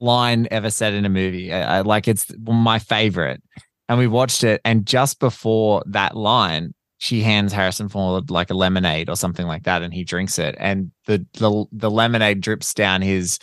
[0.00, 1.52] line ever said in a movie.
[1.52, 3.42] I, I like it's my favorite.
[3.86, 8.54] And we watched it, and just before that line, she hands Harrison Ford like a
[8.54, 12.74] lemonade or something like that, and he drinks it, and the the, the lemonade drips
[12.74, 13.38] down his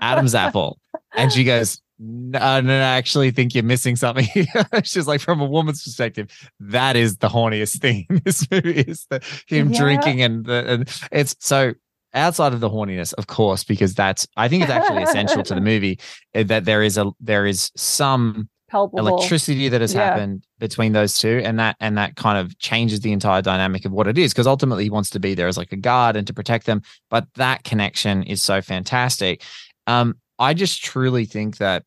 [0.00, 0.78] Adam's apple,
[1.14, 4.26] and she goes, no, no, I actually think you're missing something.
[4.84, 9.06] She's like from a woman's perspective, that is the horniest thing in this movie is
[9.10, 9.78] the him yeah.
[9.78, 11.74] drinking and the and it's so
[12.14, 15.60] outside of the horniness, of course, because that's I think it's actually essential to the
[15.72, 15.98] movie
[16.34, 19.06] eh, that there is a there is some Palpable.
[19.06, 20.04] electricity that has yeah.
[20.04, 23.92] happened between those two and that and that kind of changes the entire dynamic of
[23.92, 26.26] what it is because ultimately he wants to be there as like a guard and
[26.26, 29.42] to protect them but that connection is so fantastic
[29.86, 31.84] um I just truly think that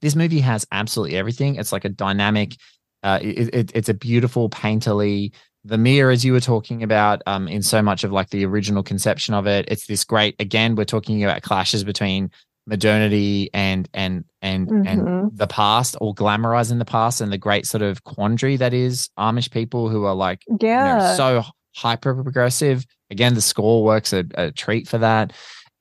[0.00, 1.56] this movie has absolutely everything.
[1.56, 2.56] It's like a dynamic,
[3.02, 5.32] uh, it, it, it's a beautiful, painterly
[5.64, 9.34] Vermeer as you were talking about, um, in so much of like the original conception
[9.34, 9.64] of it.
[9.68, 10.36] It's this great.
[10.38, 12.30] Again, we're talking about clashes between
[12.66, 14.86] modernity and and and mm-hmm.
[14.86, 19.08] and the past, or glamorizing the past, and the great sort of quandary that is
[19.18, 21.44] Amish people who are like, yeah, you know, so
[21.74, 22.86] hyper progressive.
[23.10, 25.32] Again, the score works a, a treat for that.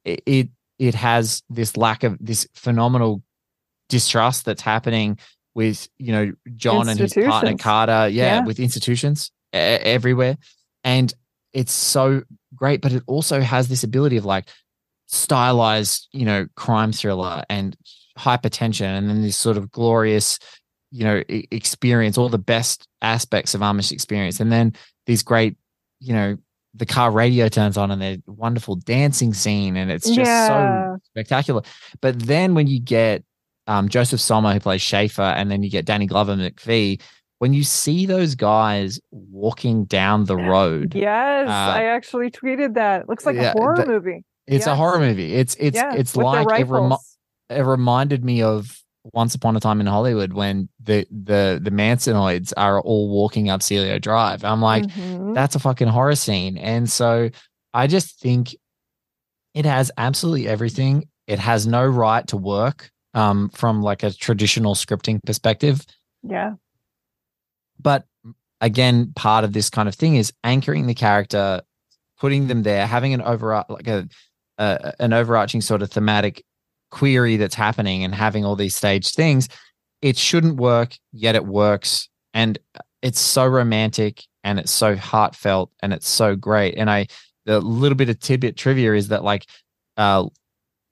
[0.04, 3.24] It, it it has this lack of this phenomenal
[3.90, 5.20] distrust that's happening
[5.56, 8.46] with you know John and his partner Carter, yeah, yeah.
[8.46, 10.38] with institutions everywhere,
[10.84, 11.14] and
[11.54, 12.24] it's so
[12.56, 12.82] great.
[12.82, 14.48] But it also has this ability of like
[15.08, 17.76] stylized, you know, crime thriller and
[18.18, 20.40] hypertension, and then this sort of glorious,
[20.92, 24.74] you know, experience, all the best aspects of Amish experience, and then
[25.06, 25.58] these great,
[26.00, 26.38] you know,
[26.76, 30.48] the car radio turns on and the wonderful dancing scene, and it's just yeah.
[30.48, 31.62] so spectacular.
[32.02, 33.24] But then when you get
[33.68, 37.02] um, Josef Sommer, who plays Schaefer, and then you get Danny Glover McFee.
[37.40, 43.02] When you see those guys walking down the road, yes, uh, I actually tweeted that.
[43.02, 44.24] It looks like yeah, a horror movie.
[44.48, 45.34] It's a horror movie.
[45.36, 46.68] It's it's yeah, it's like it,
[47.50, 48.78] it reminded me of
[49.14, 53.64] Once Upon a Time in Hollywood when the the the Mansonoids are all walking up
[53.64, 54.44] Cielo Drive.
[54.44, 55.34] I'm like, mm-hmm.
[55.34, 57.30] that's a fucking horror scene, and so
[57.74, 58.56] I just think
[59.54, 64.76] it has absolutely everything it has no right to work um, from like a traditional
[64.76, 65.86] scripting perspective.
[66.22, 66.54] Yeah.
[67.80, 68.06] But
[68.62, 71.62] again, part of this kind of thing is anchoring the character,
[72.20, 74.08] putting them there, having an over like a,
[74.58, 76.44] a an overarching sort of thematic
[76.92, 79.50] query that's happening, and having all these staged things.
[80.02, 82.60] It shouldn't work, yet it works, and
[83.02, 86.76] it's so romantic and it's so heartfelt and it's so great.
[86.78, 87.08] And I,
[87.46, 89.46] the little bit of tidbit trivia is that like
[89.98, 90.28] uh,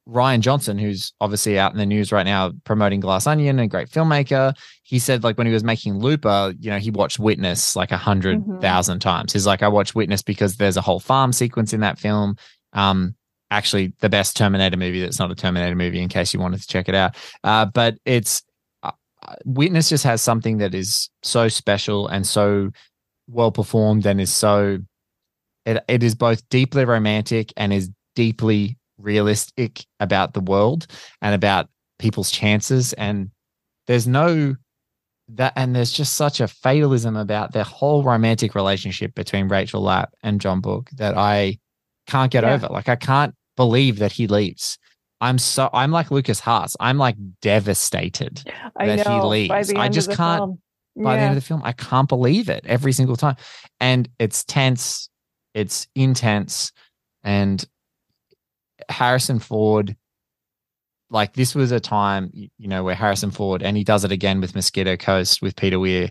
[0.07, 3.89] Rian Johnson, who's obviously out in the news right now promoting Glass Onion and great
[3.89, 4.53] filmmaker,
[4.83, 7.97] he said like when he was making Looper, you know, he watched Witness like a
[7.97, 9.09] hundred thousand mm-hmm.
[9.09, 9.33] times.
[9.33, 12.35] He's like, I watched Witness because there's a whole farm sequence in that film.
[12.73, 13.15] Um,
[13.51, 16.67] actually, the best Terminator movie that's not a Terminator movie, in case you wanted to
[16.67, 17.15] check it out.
[17.43, 18.41] Uh, but it's
[18.81, 18.91] uh,
[19.45, 22.71] Witness just has something that is so special and so
[23.27, 24.79] well performed and is so
[25.65, 30.87] it, it is both deeply romantic and is deeply realistic about the world
[31.21, 33.29] and about people's chances and
[33.87, 34.55] there's no
[35.29, 40.13] that and there's just such a fatalism about the whole romantic relationship between Rachel Lapp
[40.23, 41.59] and John Book that I
[42.07, 42.53] can't get yeah.
[42.53, 42.67] over.
[42.67, 44.77] Like I can't believe that he leaves.
[45.19, 46.75] I'm so I'm like Lucas Haas.
[46.79, 48.43] I'm like devastated
[48.75, 49.71] I that know, he leaves.
[49.73, 50.61] I just can't film.
[50.97, 51.19] by yeah.
[51.19, 51.61] the end of the film.
[51.63, 53.35] I can't believe it every single time.
[53.79, 55.09] And it's tense,
[55.53, 56.71] it's intense,
[57.23, 57.63] and
[58.89, 59.95] Harrison Ford,
[61.11, 64.41] like this was a time, you know, where Harrison Ford, and he does it again
[64.41, 66.09] with Mosquito Coast with Peter Weir.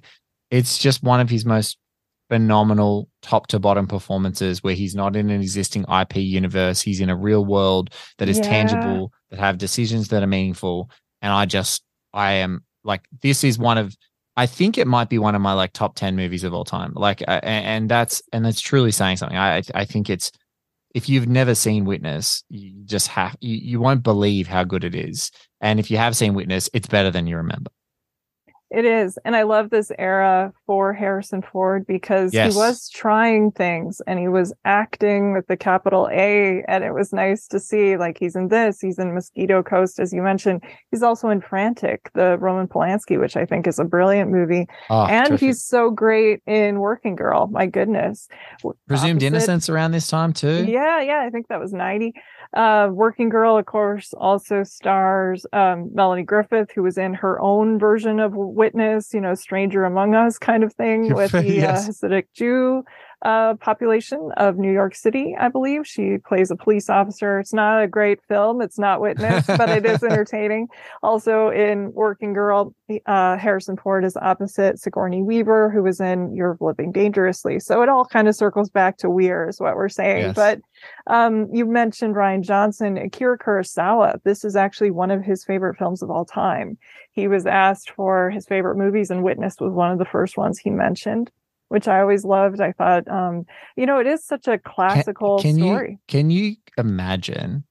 [0.53, 1.79] It's just one of his most
[2.31, 6.81] phenomenal top to bottom performances where he's not in an existing IP universe.
[6.81, 8.45] He's in a real world that is yeah.
[8.45, 10.91] tangible, that have decisions that are meaningful.
[11.21, 11.83] And I just,
[12.15, 13.97] I am like, this is one of,
[14.37, 16.93] I think it might be one of my like top 10 movies of all time.
[16.95, 19.37] Like, and that's, and that's truly saying something.
[19.37, 20.31] I, I think it's,
[20.95, 24.95] if you've never seen Witness, you just have you, you won't believe how good it
[24.95, 25.31] is.
[25.61, 27.71] And if you have seen Witness, it's better than you remember.
[28.71, 29.19] It is.
[29.25, 32.53] And I love this era for Harrison Ford because yes.
[32.53, 36.63] he was trying things and he was acting with the capital A.
[36.69, 40.13] And it was nice to see like he's in this, he's in Mosquito Coast, as
[40.13, 40.63] you mentioned.
[40.93, 44.67] He's also in Frantic, the Roman Polanski, which I think is a brilliant movie.
[44.89, 45.47] Oh, and terrific.
[45.49, 47.49] he's so great in Working Girl.
[47.49, 48.29] My goodness.
[48.87, 49.27] Presumed Opposite.
[49.27, 50.65] Innocence around this time too.
[50.69, 51.25] Yeah, yeah.
[51.27, 52.15] I think that was 90.
[52.53, 57.79] Uh, Working Girl, of course, also stars um, Melanie Griffith, who was in her own
[57.79, 61.87] version of Witness, you know, Stranger Among Us kind of thing with the yes.
[61.87, 62.83] uh, Hasidic Jew
[63.23, 65.87] uh, population of New York City, I believe.
[65.87, 67.39] She plays a police officer.
[67.39, 68.63] It's not a great film.
[68.63, 70.69] It's not Witness, but it is entertaining.
[71.03, 72.75] Also in Working Girl,
[73.07, 77.61] uh, Harrison Ford is opposite Sigourney Weaver, who was in You're Living Dangerously.
[77.61, 80.27] So it all kind of circles back to Weir is what we're saying.
[80.27, 80.37] Yes.
[80.37, 80.61] But
[81.07, 84.23] um, you mentioned Rian Johnson, Akira Kurosawa.
[84.25, 86.79] This is actually one of his favorite films of all time.
[87.13, 90.59] He was asked for his favorite movies and Witness was one of the first ones
[90.59, 91.31] he mentioned
[91.71, 92.61] which I always loved.
[92.61, 93.47] I thought, um,
[93.77, 95.91] you know, it is such a classical can, can story.
[95.91, 97.65] You, can you imagine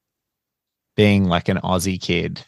[0.96, 2.42] being like an Aussie kid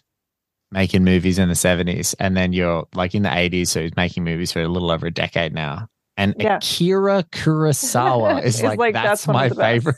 [0.70, 4.24] making movies in the 70s and then you're like in the 80s, so he's making
[4.24, 5.88] movies for a little over a decade now.
[6.16, 6.56] And yeah.
[6.56, 9.96] Akira Kurosawa is like, like, that's, that's my favorite.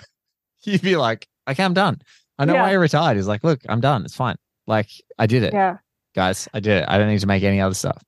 [0.64, 2.02] You'd be like, okay, I'm done.
[2.38, 2.62] I know yeah.
[2.62, 3.16] why he retired.
[3.16, 4.04] He's like, look, I'm done.
[4.04, 4.36] It's fine.
[4.66, 5.54] Like, I did it.
[5.54, 5.78] Yeah.
[6.14, 6.84] Guys, I did it.
[6.86, 8.02] I don't need to make any other stuff.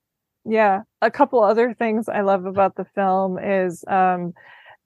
[0.45, 0.83] Yeah.
[1.01, 4.33] A couple other things I love about the film is um,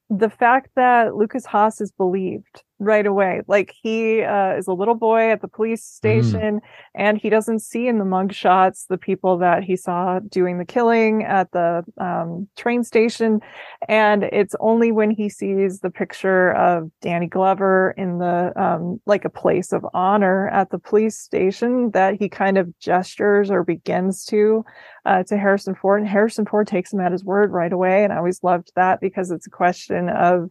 [0.09, 3.41] the fact that lucas Haas is believed right away.
[3.47, 5.95] Like he uh, is a little boy at the police mm.
[5.95, 6.61] station mm.
[6.95, 10.65] and he doesn't see in the mug shots the people that he saw doing the
[10.65, 13.41] killing at the um, train station.
[13.87, 19.25] And it's only when he sees the picture of Danny Glover in the, um, like
[19.25, 24.23] a place of honor at the police station that he kind of gestures or begins
[24.25, 24.63] to,
[25.05, 25.99] uh, to Harrison Ford.
[25.99, 28.05] And Harrison Ford takes him at his word right away.
[28.05, 30.49] And I always loved that because it's a question of,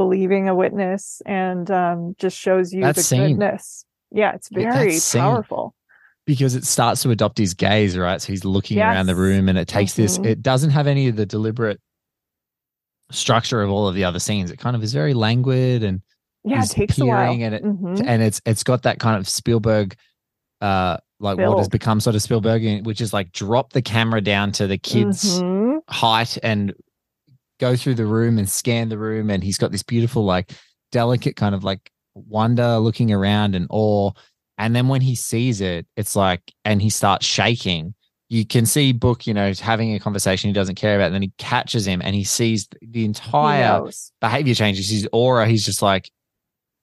[0.00, 3.36] believing a witness and um, just shows you that the scene.
[3.36, 3.84] goodness.
[4.10, 5.74] Yeah, it's very powerful.
[6.24, 8.18] Because it starts to adopt his gaze, right?
[8.18, 8.94] So he's looking yes.
[8.94, 10.02] around the room and it takes mm-hmm.
[10.02, 11.82] this, it doesn't have any of the deliberate
[13.10, 14.50] structure of all of the other scenes.
[14.50, 16.00] It kind of is very languid and
[16.44, 17.32] yeah, it takes a while.
[17.32, 18.08] And it mm-hmm.
[18.08, 19.96] and it's it's got that kind of Spielberg
[20.62, 21.50] uh like Build.
[21.50, 24.78] what has become sort of Spielberg, which is like drop the camera down to the
[24.78, 25.78] kids' mm-hmm.
[25.88, 26.72] height and
[27.60, 30.52] go through the room and scan the room and he's got this beautiful like
[30.90, 34.10] delicate kind of like wonder looking around and awe
[34.58, 37.94] and then when he sees it it's like and he starts shaking
[38.28, 41.22] you can see book you know having a conversation he doesn't care about and then
[41.22, 43.80] he catches him and he sees the entire
[44.20, 46.10] behavior changes sees aura he's just like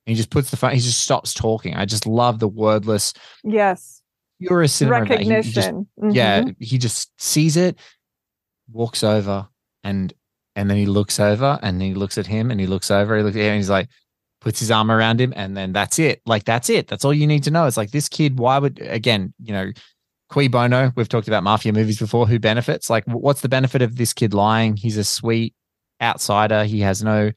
[0.07, 0.71] he just puts the phone.
[0.71, 1.75] He just stops talking.
[1.75, 3.13] I just love the wordless.
[3.43, 4.01] Yes.
[4.39, 5.43] You're a cinema recognition.
[5.43, 6.09] He just, mm-hmm.
[6.11, 7.77] Yeah, he just sees it,
[8.71, 9.47] walks over,
[9.83, 10.13] and
[10.57, 13.23] and then he looks over, and he looks at him, and he looks over, he
[13.23, 13.87] looks at him, and he's like,
[14.41, 16.21] puts his arm around him, and then that's it.
[16.25, 16.87] Like that's it.
[16.87, 17.65] That's all you need to know.
[17.65, 18.39] It's like this kid.
[18.39, 19.33] Why would again?
[19.41, 19.71] You know,
[20.29, 20.91] Cui bono.
[20.95, 22.27] We've talked about mafia movies before.
[22.27, 22.89] Who benefits?
[22.89, 24.75] Like, what's the benefit of this kid lying?
[24.75, 25.53] He's a sweet
[26.01, 26.65] outsider.
[26.65, 27.31] He has no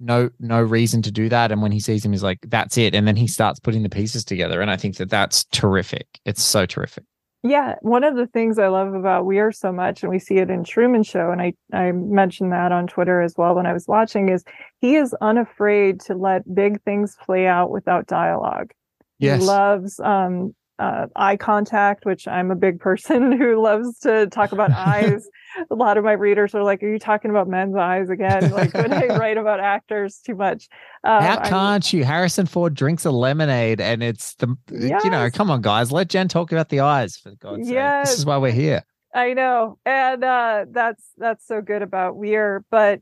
[0.00, 2.94] no no reason to do that and when he sees him he's like that's it
[2.94, 6.42] and then he starts putting the pieces together and i think that that's terrific it's
[6.42, 7.02] so terrific
[7.42, 10.50] yeah one of the things i love about Weir so much and we see it
[10.50, 13.86] in truman show and i i mentioned that on twitter as well when i was
[13.86, 14.44] watching is
[14.80, 18.72] he is unafraid to let big things play out without dialogue
[19.18, 19.40] yes.
[19.40, 24.52] he loves um uh, eye contact, which I'm a big person who loves to talk
[24.52, 25.28] about eyes.
[25.70, 28.72] A lot of my readers are like, "Are you talking about men's eyes again?" Like
[28.74, 30.68] when I write about actors too much.
[31.04, 32.04] Um, How can't I'm, you?
[32.04, 35.02] Harrison Ford drinks a lemonade, and it's the yes.
[35.02, 38.08] you know, come on, guys, let Jen talk about the eyes for God's yes.
[38.08, 38.12] sake.
[38.12, 38.84] This is why we're here.
[39.14, 43.00] I know, and uh, that's that's so good about Weir, but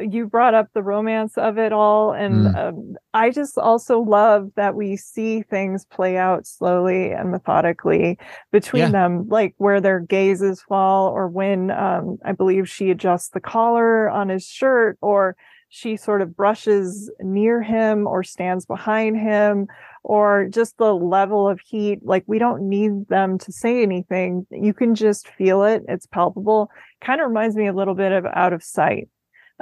[0.00, 2.56] you brought up the romance of it all and mm.
[2.56, 8.18] um, i just also love that we see things play out slowly and methodically
[8.52, 8.90] between yeah.
[8.90, 14.08] them like where their gazes fall or when um, i believe she adjusts the collar
[14.08, 15.36] on his shirt or
[15.70, 19.68] she sort of brushes near him or stands behind him
[20.02, 24.74] or just the level of heat like we don't need them to say anything you
[24.74, 26.70] can just feel it it's palpable
[27.00, 29.08] kind of reminds me a little bit of out of sight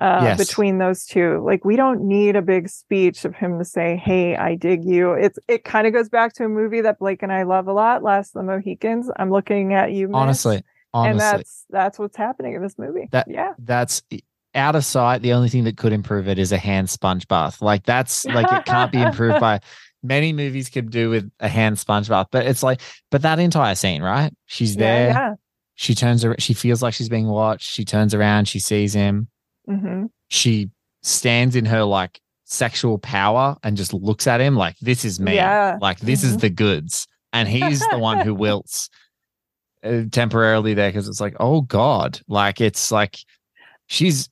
[0.01, 0.39] uh, yes.
[0.39, 1.43] between those two.
[1.45, 5.13] Like we don't need a big speech of him to say, "Hey, I dig you."
[5.13, 7.73] It's it kind of goes back to a movie that Blake and I love a
[7.73, 9.11] lot, Last of the Mohicans.
[9.17, 10.63] I'm looking at you, honestly,
[10.95, 13.09] honestly, and that's that's what's happening in this movie.
[13.11, 14.03] That yeah, that's
[14.55, 15.23] out of sight.
[15.23, 17.61] The only thing that could improve it is a hand sponge bath.
[17.61, 19.61] Like that's like it can't be improved by.
[20.01, 22.81] Many movies could do with a hand sponge bath, but it's like,
[23.11, 24.33] but that entire scene, right?
[24.47, 25.09] She's there.
[25.09, 25.35] Yeah, yeah.
[25.75, 26.41] She turns around.
[26.41, 27.69] She feels like she's being watched.
[27.69, 28.47] She turns around.
[28.47, 29.27] She sees him
[29.69, 30.07] Mm-hmm.
[30.29, 30.71] She
[31.03, 35.35] stands in her like sexual power and just looks at him like, this is me.
[35.35, 35.79] Yeah.
[35.81, 36.31] Like, this mm-hmm.
[36.31, 37.07] is the goods.
[37.33, 38.89] And he's the one who wilts
[39.85, 42.21] uh, temporarily there because it's like, oh God.
[42.27, 43.19] Like, it's like
[43.87, 44.31] she's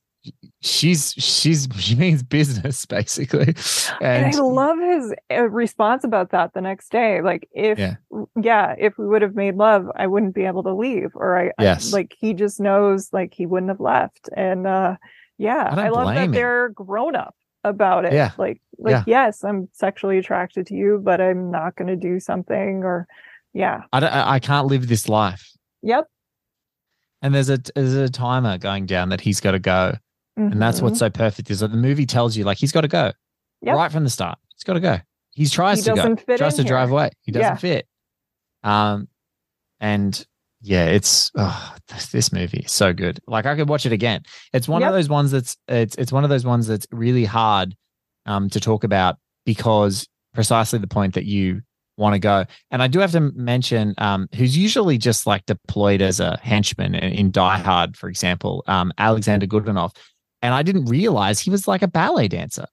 [0.60, 3.54] she's she's she means business basically
[4.00, 7.94] and, and i love his uh, response about that the next day like if yeah.
[8.40, 11.52] yeah if we would have made love i wouldn't be able to leave or i,
[11.60, 11.92] yes.
[11.92, 14.96] I like he just knows like he wouldn't have left and uh
[15.38, 16.32] yeah i, I love that him.
[16.32, 17.34] they're grown up
[17.64, 19.04] about it yeah like like yeah.
[19.06, 23.06] yes i'm sexually attracted to you but i'm not going to do something or
[23.52, 26.06] yeah i don't, i can't live this life yep
[27.22, 29.94] and there's a there's a timer going down that he's got to go
[30.38, 30.52] mm-hmm.
[30.52, 31.06] and that's what's mm-hmm.
[31.06, 33.12] so perfect is that the movie tells you like he's got to go
[33.62, 33.74] yep.
[33.74, 34.98] right from the start he's got to go
[35.32, 36.68] he tries he to go tries to here.
[36.68, 37.56] drive away he doesn't yeah.
[37.56, 37.88] fit
[38.62, 39.08] um
[39.80, 40.26] and
[40.66, 41.74] yeah, it's oh,
[42.10, 43.20] this movie is so good.
[43.28, 44.22] Like I could watch it again.
[44.52, 44.88] It's one yep.
[44.88, 47.76] of those ones that's it's it's one of those ones that's really hard
[48.26, 51.62] um, to talk about because precisely the point that you
[51.96, 52.44] want to go.
[52.72, 56.96] And I do have to mention um, who's usually just like deployed as a henchman
[56.96, 59.94] in, in Die Hard, for example, um, Alexander Godunov.
[60.42, 62.66] And I didn't realize he was like a ballet dancer.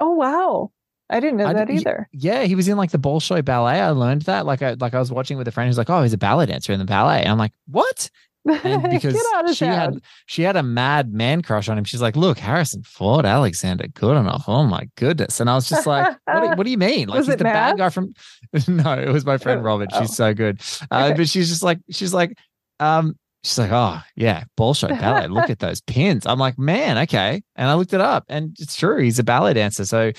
[0.00, 0.70] Oh wow!
[1.10, 2.08] I didn't know I, that either.
[2.12, 3.80] Yeah, he was in like the Bolshoi ballet.
[3.80, 4.46] I learned that.
[4.46, 6.46] Like I like I was watching with a friend who's like, "Oh, he's a ballet
[6.46, 8.10] dancer in the ballet." And I'm like, "What?"
[8.46, 9.16] And because
[9.56, 9.74] she town.
[9.74, 11.84] had she had a mad man crush on him.
[11.84, 14.44] She's like, "Look, Harrison Ford, Alexander Godunov.
[14.46, 16.42] Oh my goodness!" And I was just like, "What?
[16.42, 17.08] Do, what do you mean?
[17.08, 18.12] Like was he's the bad guy from?"
[18.68, 19.90] no, it was my friend oh, Robert.
[19.92, 20.14] She's oh.
[20.14, 20.60] so good.
[20.90, 22.36] Uh, But she's just like, she's like,
[22.80, 25.28] um, she's like, oh yeah, Bolshoi ballet.
[25.28, 26.26] Look at those pins.
[26.26, 27.42] I'm like, man, okay.
[27.56, 29.02] And I looked it up, and it's true.
[29.02, 29.84] He's a ballet dancer.
[29.84, 30.12] So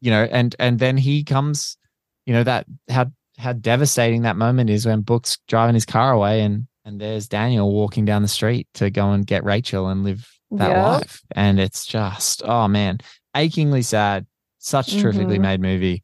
[0.00, 1.76] you know, and and then he comes,
[2.24, 3.06] you know, that how
[3.38, 7.72] how devastating that moment is when Book's driving his car away and and there's Daniel
[7.72, 10.86] walking down the street to go and get Rachel and live that yeah.
[10.86, 11.20] life.
[11.32, 12.98] And it's just, oh man,
[13.34, 14.26] achingly sad.
[14.58, 15.00] Such mm-hmm.
[15.00, 16.02] terrifically made movie.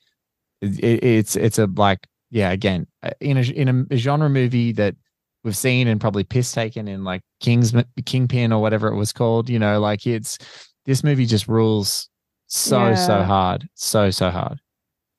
[0.61, 4.95] It, it's it's a like yeah again uh, in a in a genre movie that
[5.43, 7.74] we've seen and probably piss taken in like King's
[8.07, 9.49] Kingpin or whatever it was called.
[9.49, 10.38] You know, like it's
[10.86, 12.09] this movie just rules
[12.53, 12.94] so yeah.
[12.94, 13.66] so hard.
[13.74, 14.61] So so hard.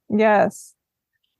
[0.07, 0.75] Yes.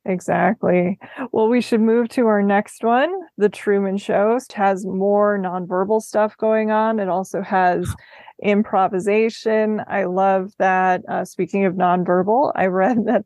[0.05, 0.97] Exactly.
[1.31, 3.13] Well we should move to our next one.
[3.37, 6.99] The truman show has more nonverbal stuff going on.
[6.99, 7.93] It also has
[8.41, 9.81] improvisation.
[9.87, 13.23] I love that uh, speaking of nonverbal i read that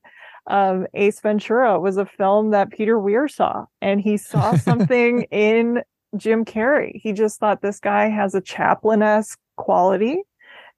[0.47, 5.81] um, ace ventura was a film that peter weir saw and he saw something in
[6.17, 6.99] jim carrey.
[7.01, 10.23] He just thought this guy has a chaplin-esque quality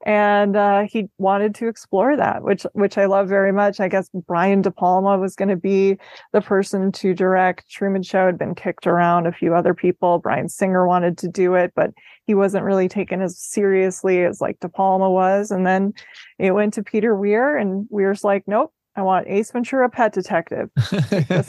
[0.05, 3.79] and uh, he wanted to explore that, which which I love very much.
[3.79, 5.97] I guess Brian De Palma was going to be
[6.31, 7.69] the person to direct.
[7.69, 9.27] Truman Show had been kicked around.
[9.27, 10.19] A few other people.
[10.19, 11.91] Bryan Singer wanted to do it, but
[12.25, 15.51] he wasn't really taken as seriously as like De Palma was.
[15.51, 15.93] And then
[16.37, 18.73] it went to Peter Weir, and Weir's like, nope.
[18.95, 20.69] I want Ace Ventura, Pet Detective.
[20.91, 21.47] yes.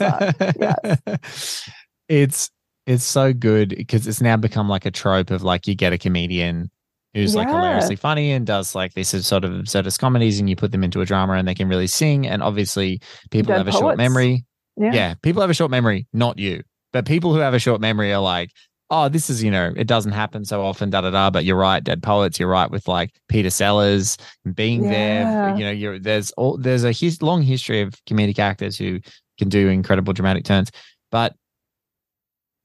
[2.07, 2.51] It's
[2.85, 5.97] it's so good because it's now become like a trope of like you get a
[5.97, 6.69] comedian
[7.13, 7.39] who's yeah.
[7.39, 10.83] like hilariously funny and does like these sort of absurdist comedies and you put them
[10.83, 12.25] into a drama and they can really sing.
[12.25, 14.45] And obviously people have a short memory.
[14.77, 14.93] Yeah.
[14.93, 15.13] yeah.
[15.21, 16.63] People have a short memory, not you.
[16.93, 18.51] But people who have a short memory are like,
[18.89, 21.29] oh, this is, you know, it doesn't happen so often, da da da.
[21.29, 24.17] But you're right, Dead Poets, you're right with like Peter Sellers
[24.53, 24.89] being yeah.
[24.91, 25.57] there.
[25.57, 28.99] You know, you're there's all there's a his, long history of comedic actors who
[29.39, 30.71] can do incredible dramatic turns.
[31.09, 31.35] But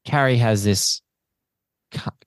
[0.07, 1.01] Carrey has this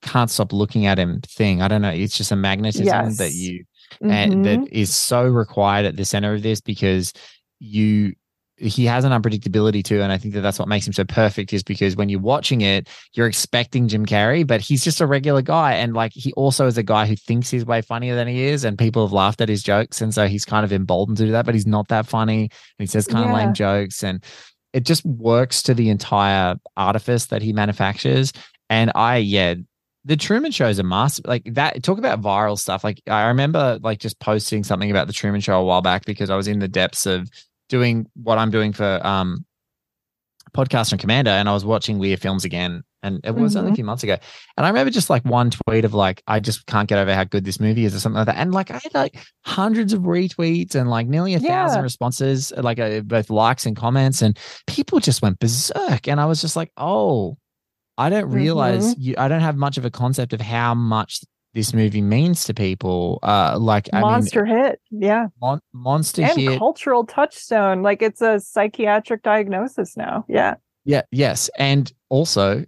[0.01, 1.61] can't stop looking at him thing.
[1.61, 1.89] I don't know.
[1.89, 3.17] It's just a magnetism yes.
[3.17, 4.11] that you mm-hmm.
[4.11, 7.13] and that is so required at the center of this because
[7.59, 8.13] you
[8.57, 11.53] he has an unpredictability too and i think that that's what makes him so perfect
[11.53, 15.41] is because when you're watching it you're expecting jim carrey but he's just a regular
[15.41, 18.43] guy and like he also is a guy who thinks he's way funnier than he
[18.43, 21.25] is and people have laughed at his jokes and so he's kind of emboldened to
[21.25, 22.49] do that but he's not that funny and
[22.79, 23.31] he says kind yeah.
[23.31, 24.23] of lame jokes and
[24.73, 28.33] it just works to the entire artifice that he manufactures
[28.69, 29.55] and I, yeah,
[30.05, 31.21] the Truman Show is a master.
[31.25, 32.83] Like that, talk about viral stuff.
[32.83, 36.29] Like I remember like just posting something about the Truman Show a while back because
[36.29, 37.29] I was in the depths of
[37.67, 39.45] doing what I'm doing for um
[40.53, 42.83] Podcaster and Commander and I was watching weird films again.
[43.01, 43.59] And it was mm-hmm.
[43.59, 43.75] only a mm-hmm.
[43.75, 44.17] few months ago.
[44.57, 47.23] And I remember just like one tweet of like, I just can't get over how
[47.23, 48.35] good this movie is or something like that.
[48.35, 51.65] And like I had like hundreds of retweets and like nearly a yeah.
[51.65, 54.21] thousand responses, like uh, both likes and comments.
[54.21, 56.09] And people just went berserk.
[56.09, 57.37] And I was just like, oh,
[57.99, 59.01] I don't realize mm-hmm.
[59.01, 61.19] you, I don't have much of a concept of how much
[61.53, 63.19] this movie means to people.
[63.21, 67.81] Uh, like monster I mean, hit, yeah, mon- monster and hit, cultural touchstone.
[67.81, 70.23] Like it's a psychiatric diagnosis now.
[70.29, 72.63] Yeah, yeah, yes, and also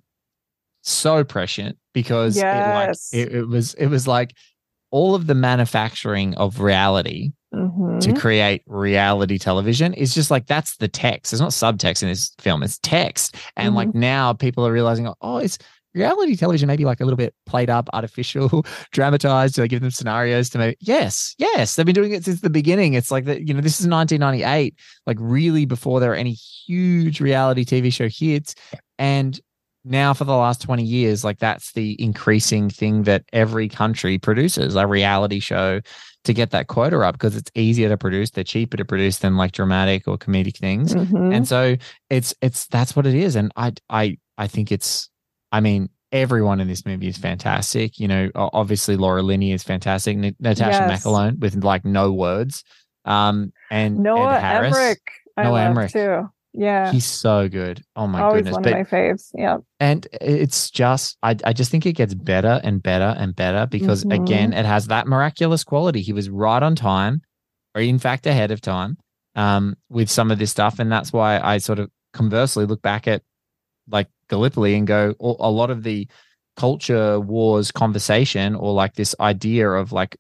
[0.82, 3.10] so prescient because yes.
[3.14, 4.36] it, like it, it was it was like
[4.92, 8.00] all of the manufacturing of reality mm-hmm.
[8.00, 11.34] to create reality television is just like that's the text.
[11.34, 13.36] It's not subtext in this film, it's text.
[13.56, 13.76] And mm-hmm.
[13.78, 15.58] like now people are realizing, oh, it's
[15.94, 19.56] reality television maybe like a little bit played up, artificial, dramatized.
[19.56, 20.78] Do I give them scenarios to make?
[20.80, 21.76] Yes, yes.
[21.76, 22.94] They've been doing it since the beginning.
[22.94, 24.76] It's like that, you know, this is 1998,
[25.06, 28.56] like really before there are any huge reality TV show hits.
[28.98, 29.40] And
[29.84, 34.76] now for the last 20 years, like that's the increasing thing that every country produces
[34.76, 35.82] a reality show
[36.24, 39.38] to get that quota up because it's easier to produce, they're cheaper to produce than
[39.38, 40.94] like dramatic or comedic things.
[40.94, 41.34] Mm-hmm.
[41.34, 41.76] And so
[42.10, 43.36] it's it's that's what it is.
[43.36, 45.10] And I I I think it's
[45.52, 48.00] I mean, everyone in this movie is fantastic.
[48.00, 50.18] You know, obviously Laura Linney is fantastic.
[50.18, 51.04] N- Natasha yes.
[51.04, 52.64] McElhone with like no words.
[53.06, 54.76] Um and Noah Ed Harris.
[54.76, 55.12] Emmerich.
[55.38, 56.30] I Noah Emmerich too.
[56.54, 56.92] Yeah.
[56.92, 57.84] He's so good.
[57.96, 58.54] Oh my Always goodness.
[58.54, 59.32] one but, of my faves.
[59.34, 59.58] Yeah.
[59.80, 64.04] And it's just I, I just think it gets better and better and better because
[64.04, 64.24] mm-hmm.
[64.24, 66.02] again, it has that miraculous quality.
[66.02, 67.22] He was right on time,
[67.74, 68.98] or in fact ahead of time,
[69.36, 70.80] um, with some of this stuff.
[70.80, 73.24] And that's why I sort of conversely look back at
[73.90, 76.08] like Gallipoli and go, a lot of the
[76.58, 80.18] culture wars conversation or like this idea of like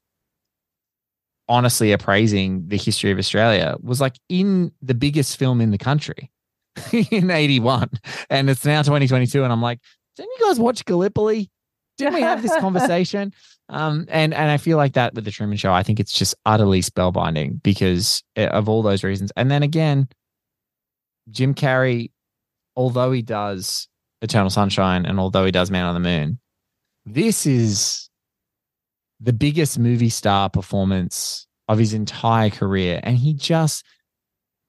[1.51, 6.31] honestly appraising the history of Australia was like in the biggest film in the country
[7.11, 7.89] in 81.
[8.29, 9.43] And it's now 2022.
[9.43, 9.79] And I'm like,
[10.15, 11.51] didn't you guys watch Gallipoli?
[11.97, 13.33] Didn't we have this conversation?
[13.67, 16.35] Um, and and I feel like that with the Truman Show, I think it's just
[16.45, 19.31] utterly spellbinding because eh, of all those reasons.
[19.35, 20.07] And then again,
[21.29, 22.11] Jim Carrey,
[22.77, 23.89] although he does
[24.21, 26.39] Eternal Sunshine and although he does Man on the Moon,
[27.05, 28.09] this is
[29.21, 32.99] the biggest movie star performance of his entire career.
[33.03, 33.85] And he just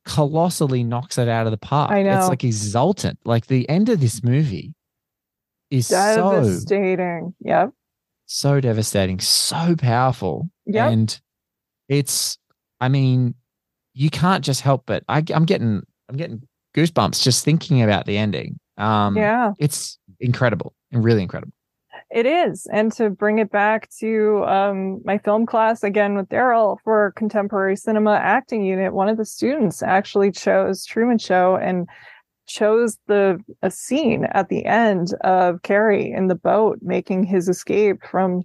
[0.04, 1.90] colossally knocks it out of the park.
[1.90, 2.18] I know.
[2.18, 3.18] It's like exultant.
[3.24, 4.74] Like the end of this movie
[5.70, 7.34] is so devastating.
[7.42, 7.70] So, yep.
[8.26, 10.50] So devastating, so powerful.
[10.66, 10.88] Yeah.
[10.88, 11.20] And
[11.88, 12.38] it's,
[12.80, 13.34] I mean,
[13.94, 16.42] you can't just help but I, I'm getting, I'm getting
[16.74, 18.58] goosebumps just thinking about the ending.
[18.78, 19.52] Um, yeah.
[19.58, 21.52] It's incredible and really incredible.
[22.12, 22.66] It is.
[22.70, 27.74] And to bring it back to um, my film class again with Daryl for contemporary
[27.74, 31.88] cinema acting unit, one of the students actually chose Truman Show and
[32.46, 38.02] chose the a scene at the end of Carrey in the boat making his escape
[38.04, 38.42] from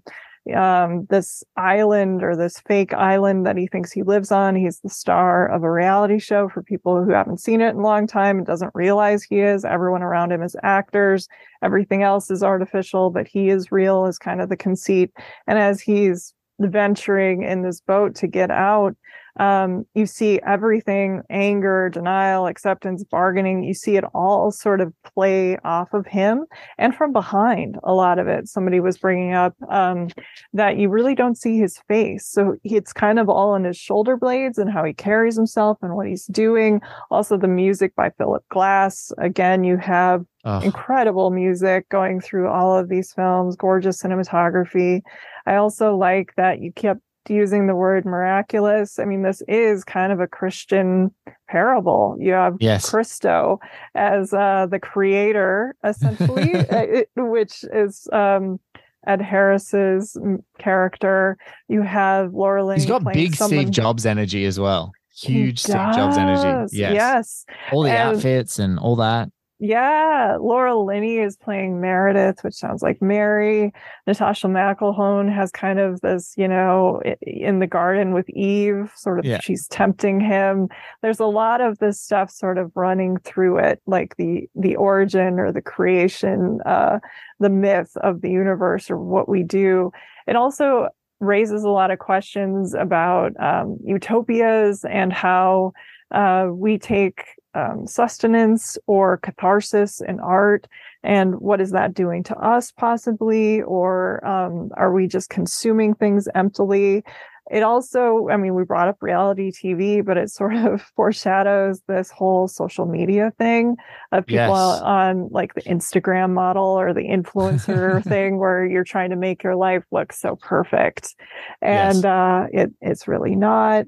[0.56, 4.56] um, this island or this fake island that he thinks he lives on.
[4.56, 7.84] He's the star of a reality show for people who haven't seen it in a
[7.84, 9.66] long time and doesn't realize he is.
[9.66, 11.28] Everyone around him is actors.
[11.62, 15.12] Everything else is artificial, but he is real is kind of the conceit.
[15.48, 18.96] And as he's venturing in this boat to get out
[19.40, 23.64] um, you see everything anger, denial, acceptance, bargaining.
[23.64, 26.46] You see it all sort of play off of him
[26.78, 28.48] and from behind a lot of it.
[28.48, 30.08] Somebody was bringing up um,
[30.54, 32.28] that you really don't see his face.
[32.28, 35.96] So it's kind of all on his shoulder blades and how he carries himself and
[35.96, 36.82] what he's doing.
[37.12, 39.12] Also, the music by Philip Glass.
[39.18, 40.26] Again, you have
[40.64, 45.02] incredible music going through all of these films, gorgeous cinematography.
[45.46, 49.00] I also like that you kept using the word miraculous.
[49.00, 51.12] I mean, this is kind of a Christian
[51.48, 52.16] parable.
[52.20, 52.90] You have yes.
[52.90, 53.60] Christof
[53.96, 58.60] as uh, the creator, essentially, uh, which is um,
[59.06, 60.18] Ed Harris's
[60.60, 61.38] character.
[61.68, 62.82] You have Laura Linney.
[62.82, 63.66] He's got big someone...
[63.66, 64.92] Steve Jobs energy as well.
[65.16, 66.76] Huge Steve Jobs energy.
[66.78, 66.94] Yes.
[66.94, 67.46] Yes.
[67.72, 69.30] All the and, outfits and all that.
[69.60, 73.74] Yeah, Laura Linney is playing Meredith, which sounds like Mary.
[74.06, 79.26] Natasha McElhone has kind of this, you know, in the garden with Eve, sort of
[79.26, 79.40] yeah.
[79.40, 80.68] she's tempting him.
[81.02, 85.40] There's a lot of this stuff sort of running through it, like the the origin
[85.40, 87.00] or the creation, uh,
[87.40, 89.92] the myth of the universe or what we do.
[90.28, 90.90] It also
[91.20, 95.74] raises a lot of questions about um, utopias and how
[96.12, 100.68] uh, we take um, sustenance or catharsis in art?
[101.04, 103.62] And what is that doing to us possibly?
[103.62, 107.04] Or um, are we just consuming things emptily?
[107.50, 112.12] It also i mean we brought up reality tv but it sort of foreshadows this
[112.12, 113.78] whole social media thing
[114.12, 114.82] of people yes.
[114.82, 119.56] on like the instagram model or the influencer thing where you're trying to make your
[119.56, 121.16] life look so perfect.
[121.62, 122.06] And yes.
[122.06, 123.86] uh it it's really not.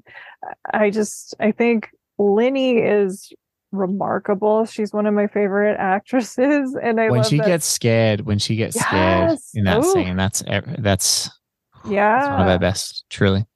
[0.72, 3.32] I just i think Linney is
[3.72, 4.64] remarkable.
[4.64, 7.46] She's one of my favorite actresses, and I when she that...
[7.46, 8.86] gets scared, when she gets yes.
[8.86, 9.92] scared in that Ooh.
[9.92, 10.42] scene, that's
[10.78, 11.30] that's
[11.84, 13.46] yeah, that's one of her best, truly.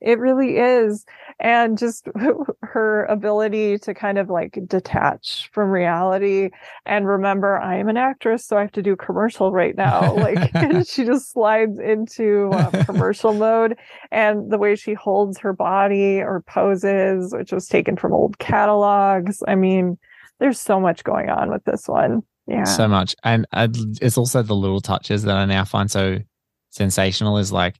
[0.00, 1.04] It really is.
[1.40, 2.08] And just
[2.62, 6.50] her ability to kind of like detach from reality
[6.84, 10.14] and remember I am an actress, so I have to do commercial right now.
[10.14, 10.50] Like
[10.86, 13.76] she just slides into um, commercial mode.
[14.10, 19.42] And the way she holds her body or poses, which was taken from old catalogs.
[19.46, 19.98] I mean,
[20.40, 22.22] there's so much going on with this one.
[22.46, 22.64] Yeah.
[22.64, 23.14] So much.
[23.24, 23.68] And uh,
[24.00, 26.18] it's also the little touches that I now find so
[26.70, 27.76] sensational is like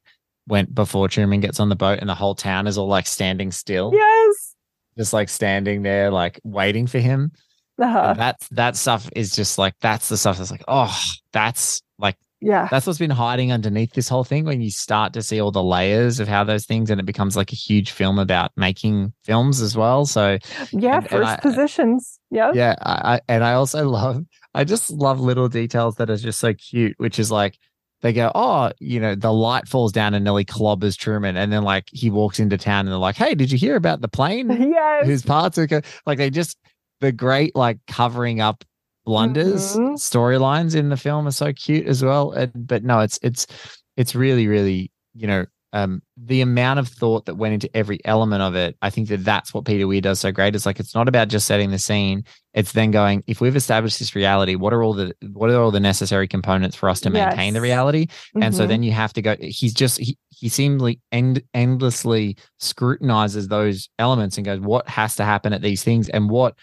[0.49, 3.51] went before Truman gets on the boat and the whole town is all like standing
[3.51, 3.91] still.
[3.93, 4.55] Yes.
[4.97, 7.31] Just like standing there, like waiting for him.
[7.81, 8.13] Uh-huh.
[8.17, 10.93] That's that stuff is just like that's the stuff that's like, oh,
[11.31, 12.67] that's like yeah.
[12.71, 15.63] That's what's been hiding underneath this whole thing when you start to see all the
[15.63, 19.61] layers of how those things and it becomes like a huge film about making films
[19.61, 20.05] as well.
[20.05, 20.37] So
[20.71, 22.19] Yeah, and, first and I, positions.
[22.31, 22.51] Yeah.
[22.53, 22.75] Yeah.
[22.81, 24.23] I, and I also love
[24.53, 27.57] I just love little details that are just so cute, which is like
[28.01, 31.63] they go, oh, you know, the light falls down and nearly clobbers Truman, and then
[31.63, 34.49] like he walks into town and they're like, hey, did you hear about the plane?
[34.69, 35.05] Yes.
[35.05, 35.81] Whose parts are co-?
[36.05, 36.57] like they just
[37.01, 38.63] the great like covering up
[39.05, 39.95] blunders mm-hmm.
[39.95, 42.31] storylines in the film are so cute as well.
[42.31, 43.47] And, but no, it's it's
[43.97, 48.41] it's really really you know um, the amount of thought that went into every element
[48.41, 50.55] of it, I think that that's what Peter Weir does so great.
[50.55, 53.99] It's like it's not about just setting the scene; it's then going, if we've established
[53.99, 57.11] this reality, what are all the what are all the necessary components for us to
[57.11, 57.53] maintain yes.
[57.53, 58.07] the reality?
[58.07, 58.43] Mm-hmm.
[58.43, 58.69] And so mm-hmm.
[58.69, 59.35] then you have to go.
[59.39, 65.23] He's just he he seemingly end, endlessly scrutinizes those elements and goes, what has to
[65.23, 66.55] happen at these things, and what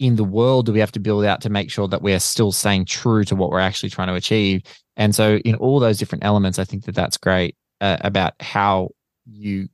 [0.00, 2.52] in the world do we have to build out to make sure that we're still
[2.52, 4.62] staying true to what we're actually trying to achieve?
[4.96, 8.90] And so in all those different elements, I think that that's great uh, about how
[9.26, 9.68] you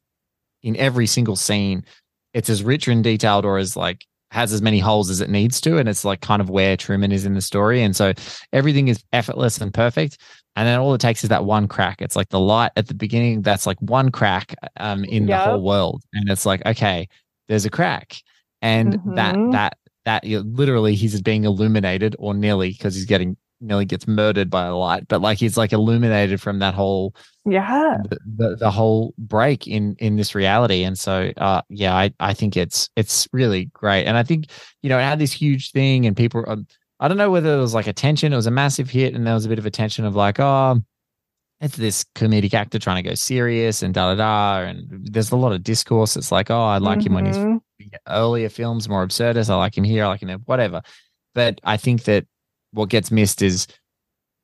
[0.63, 1.85] in every single scene
[2.33, 5.61] it's as rich and detailed or as like has as many holes as it needs
[5.61, 8.13] to and it's like kind of where truman is in the story and so
[8.53, 10.19] everything is effortless and perfect
[10.57, 12.95] and then all it takes is that one crack it's like the light at the
[12.95, 15.45] beginning that's like one crack um in yep.
[15.45, 17.07] the whole world and it's like okay
[17.47, 18.17] there's a crack
[18.61, 19.15] and mm-hmm.
[19.15, 24.07] that that that you literally he's being illuminated or nearly because he's getting nearly gets
[24.07, 27.15] murdered by a light, but like he's like illuminated from that whole
[27.45, 27.99] yeah.
[28.09, 30.85] the, the, the, whole break in in this reality.
[30.85, 34.05] And so uh yeah i i think it's it's really great.
[34.05, 34.47] And i think
[34.83, 36.67] you know it had this huge thing and people um,
[37.01, 39.35] i don't know whether it was like attention it was a massive hit and there
[39.35, 40.81] was a bit of attention of like oh
[41.61, 44.69] it's this comedic actor trying to go serious and da da da.
[44.69, 46.17] And there's a lot of discourse.
[46.17, 47.07] It's like oh i like mm-hmm.
[47.07, 47.87] him when he's mm-hmm.
[48.09, 49.51] earlier films more absurdist.
[49.51, 50.83] I like him here i like him there, whatever.
[51.35, 52.27] But i think that
[52.75, 53.67] what gets missed is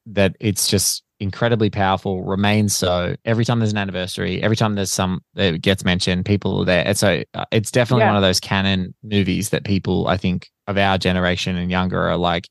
[0.06, 3.14] that it's just incredibly powerful, remains so.
[3.24, 6.86] Every time there's an anniversary, every time there's some that gets mentioned, people are there.
[6.86, 8.08] And so uh, it's definitely yeah.
[8.08, 12.16] one of those canon movies that people, I think, of our generation and younger are
[12.16, 12.48] like,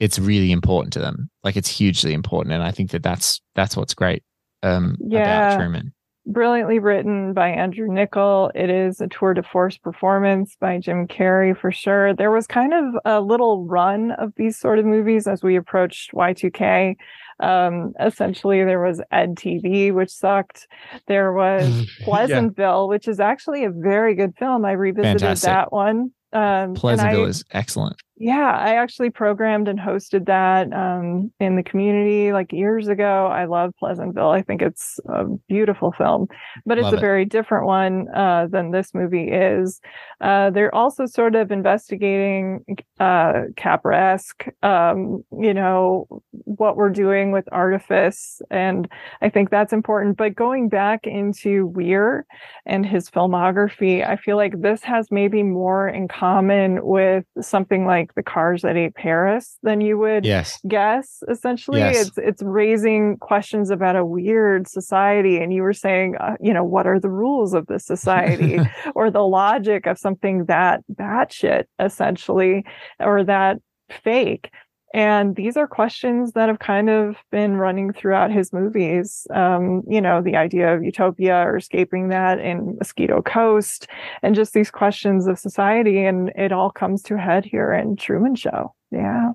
[0.00, 1.30] it's really important to them.
[1.44, 4.22] Like it's hugely important, and I think that that's that's what's great
[4.62, 5.48] um, yeah.
[5.48, 5.92] about Truman.
[6.32, 8.50] Brilliantly written by Andrew Niccol.
[8.54, 12.14] It is a tour de force performance by Jim Carrey for sure.
[12.14, 16.12] There was kind of a little run of these sort of movies as we approached
[16.12, 16.96] Y2K.
[17.40, 20.66] Um, essentially, there was Ed TV, which sucked.
[21.06, 22.88] There was Pleasantville, yeah.
[22.88, 24.64] which is actually a very good film.
[24.64, 25.48] I revisited Fantastic.
[25.48, 26.12] that one.
[26.32, 31.62] Um, Pleasantville I, is excellent yeah, I actually programmed and hosted that um, in the
[31.62, 33.28] community like years ago.
[33.28, 34.28] I love Pleasantville.
[34.28, 36.28] I think it's a beautiful film,
[36.66, 37.00] but it's love a it.
[37.00, 39.80] very different one uh, than this movie is.
[40.20, 42.62] Uh, they're also sort of investigating
[42.98, 46.06] uh, Capra-esque, um, you know,
[46.44, 48.86] what we're doing with artifice, and
[49.22, 50.18] I think that's important.
[50.18, 52.26] But going back into Weir
[52.66, 58.09] and his filmography, I feel like this has maybe more in common with something like
[58.10, 60.58] like the cars that ate Paris than you would yes.
[60.66, 61.22] guess.
[61.28, 62.08] Essentially, yes.
[62.08, 66.64] it's it's raising questions about a weird society, and you were saying, uh, you know,
[66.64, 68.58] what are the rules of this society,
[68.94, 72.64] or the logic of something that batshit essentially,
[72.98, 73.58] or that
[73.90, 74.50] fake.
[74.92, 79.26] And these are questions that have kind of been running throughout his movies.
[79.32, 83.86] Um, you know, the idea of utopia or escaping that in Mosquito Coast,
[84.22, 86.04] and just these questions of society.
[86.04, 88.74] And it all comes to a head here in Truman Show.
[88.90, 89.30] Yeah.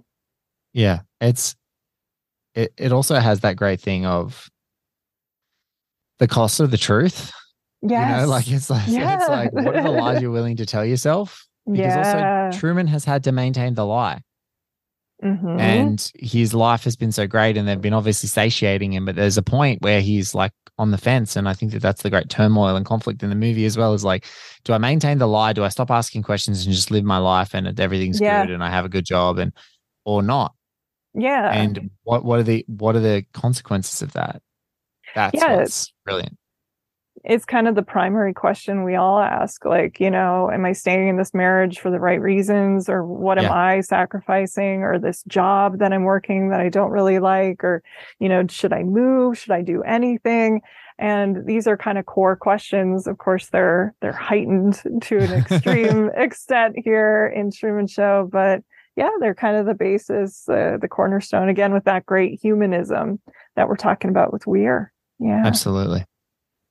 [0.73, 0.99] Yeah.
[1.21, 1.55] It's,
[2.53, 4.49] it, it also has that great thing of
[6.19, 7.31] the cost of the truth.
[7.81, 8.19] Yes.
[8.19, 9.19] You know, like it's like, yeah.
[9.19, 11.47] it's like, what are the lies you're willing to tell yourself?
[11.65, 12.47] Because yeah.
[12.47, 14.21] also Truman has had to maintain the lie.
[15.23, 15.59] Mm-hmm.
[15.59, 19.05] And his life has been so great, and they've been obviously satiating him.
[19.05, 22.03] But there's a point where he's like on the fence, and I think that that's
[22.03, 23.93] the great turmoil and conflict in the movie as well.
[23.93, 24.25] Is like,
[24.65, 25.53] do I maintain the lie?
[25.53, 28.45] Do I stop asking questions and just live my life, and everything's yeah.
[28.45, 29.53] good, and I have a good job, and
[30.03, 30.53] or not?
[31.13, 31.49] Yeah.
[31.51, 34.41] And what what are the what are the consequences of that?
[35.15, 36.37] That's yeah, what's brilliant
[37.27, 41.07] it's kind of the primary question we all ask like you know am i staying
[41.07, 43.47] in this marriage for the right reasons or what yeah.
[43.47, 47.81] am i sacrificing or this job that i'm working that i don't really like or
[48.19, 49.37] you know should i move?
[49.37, 50.61] Should i do anything?
[50.97, 53.05] And these are kind of core questions.
[53.05, 58.61] Of course they're they're heightened to an extreme extent here in truman show but
[58.95, 63.19] yeah they're kind of the basis uh, the cornerstone again with that great humanism
[63.55, 64.91] that we're talking about with weir.
[65.19, 65.43] Yeah.
[65.45, 66.05] Absolutely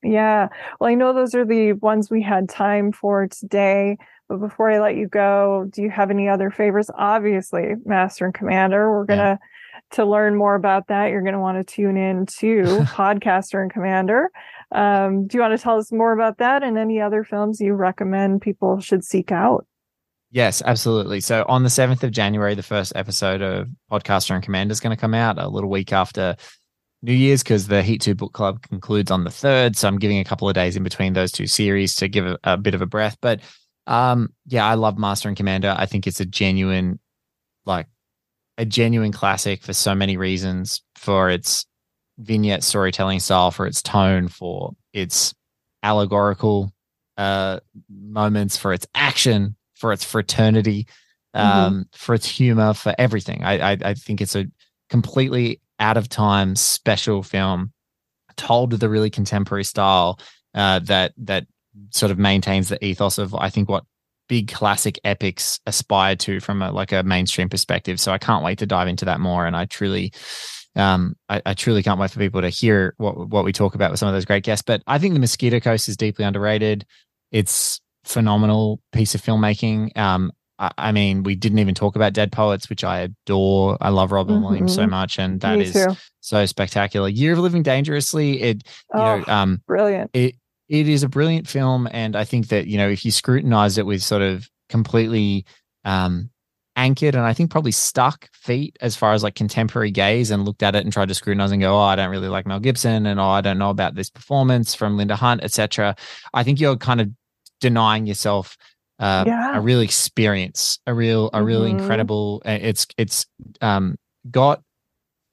[0.05, 0.49] yeah.
[0.79, 3.97] Well, I know those are the ones we had time for today.
[4.29, 6.91] But before I let you go, do you have any other favors?
[6.95, 8.91] Obviously, Master and Commander.
[8.91, 9.81] We're gonna yeah.
[9.93, 11.09] to learn more about that.
[11.09, 12.63] You're gonna want to tune in to
[12.95, 14.31] Podcaster and Commander.
[14.73, 17.75] Um, do you want to tell us more about that and any other films you
[17.75, 19.67] recommend people should seek out?
[20.31, 21.21] Yes, absolutely.
[21.21, 24.91] So on the 7th of January, the first episode of Podcaster and Commander is going
[24.91, 26.35] to come out a little week after
[27.05, 29.77] New Year's because the Heat 2 book club concludes on the 3rd.
[29.77, 32.39] So I'm giving a couple of days in between those two series to give a,
[32.45, 33.19] a bit of a breath.
[33.21, 33.41] But
[33.87, 35.75] um, yeah, I love Master and Commander.
[35.77, 36.99] I think it's a genuine,
[37.67, 37.87] like,
[38.57, 41.67] a genuine classic for so many reasons for its
[42.17, 45.35] vignette storytelling style, for its tone, for its
[45.83, 46.73] allegorical
[47.19, 47.61] uh,
[47.91, 50.87] moments, for its action, for its fraternity,
[51.37, 51.47] mm-hmm.
[51.47, 51.83] um, mm-hmm.
[51.93, 53.45] for its humor, for everything.
[53.45, 54.47] I, I, I think it's a
[54.89, 57.73] completely out of time special film
[58.37, 60.19] told with a really contemporary style
[60.55, 61.47] uh, that that
[61.91, 63.85] sort of maintains the ethos of I think what
[64.29, 68.01] big classic epics aspire to from a like a mainstream perspective.
[68.01, 69.47] So I can't wait to dive into that more.
[69.47, 70.13] And I truly
[70.77, 73.93] um, I, I, truly can't wait for people to hear what what we talk about
[73.93, 74.65] with some of those great guests.
[74.67, 76.85] But I think the Mosquito Coast is deeply underrated.
[77.31, 79.97] It's phenomenal piece of filmmaking.
[79.97, 83.77] Um, I mean, we didn't even talk about Dead Poets, which I adore.
[83.81, 84.45] I love Robin mm-hmm.
[84.45, 85.97] Williams so much, and that Me is too.
[86.21, 87.09] so spectacular.
[87.09, 88.63] Year of Living Dangerously, it
[88.95, 90.11] you oh, know, um, brilliant.
[90.15, 90.37] It
[90.69, 93.87] it is a brilliant film, and I think that you know if you scrutinize it
[93.87, 95.45] with sort of completely
[95.85, 96.31] um,
[96.77, 100.63] anchored and I think probably stuck feet as far as like contemporary gaze and looked
[100.63, 103.07] at it and tried to scrutinize and go, oh, I don't really like Mel Gibson,
[103.07, 105.97] and oh, I don't know about this performance from Linda Hunt, etc.
[106.33, 107.11] I think you're kind of
[107.61, 108.57] denying yourself
[109.05, 109.59] uh, yeah.
[109.59, 111.79] a real experience, a real, a real mm-hmm.
[111.79, 112.41] incredible.
[112.47, 113.27] It's it's
[113.61, 113.97] um,
[114.31, 114.63] got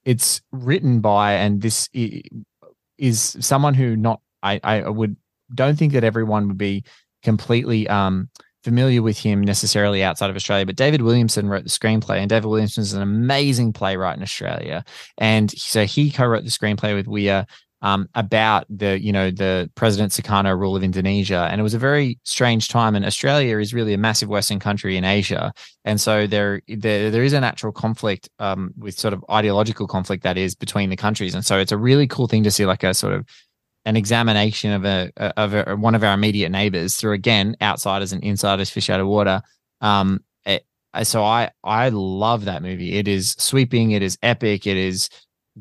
[0.04, 5.16] it's written by, and this is someone who not I I would
[5.56, 6.84] don't think that everyone would be
[7.24, 8.30] completely um
[8.62, 12.48] familiar with him necessarily outside of Australia, but David Williamson wrote the screenplay, and David
[12.48, 14.84] Williamson is an amazing playwright in Australia,
[15.18, 17.46] and so he co-wrote the screenplay with Weir
[17.82, 21.80] um, about the you know the President Sukarno rule of Indonesia, and it was a
[21.80, 22.96] very strange time.
[22.96, 25.54] And Australia is really a massive Western country in Asia,
[25.84, 30.24] and so there there, there is a natural conflict um, with sort of ideological conflict
[30.24, 32.84] that is between the countries, and so it's a really cool thing to see like
[32.84, 33.26] a sort of
[33.86, 38.24] an examination of a of a, one of our immediate neighbors through again outsiders and
[38.24, 39.42] insiders fish out of water.
[39.82, 40.66] Um, it,
[41.04, 42.94] so I I love that movie.
[42.94, 43.92] It is sweeping.
[43.92, 44.68] It is epic.
[44.68, 45.10] It is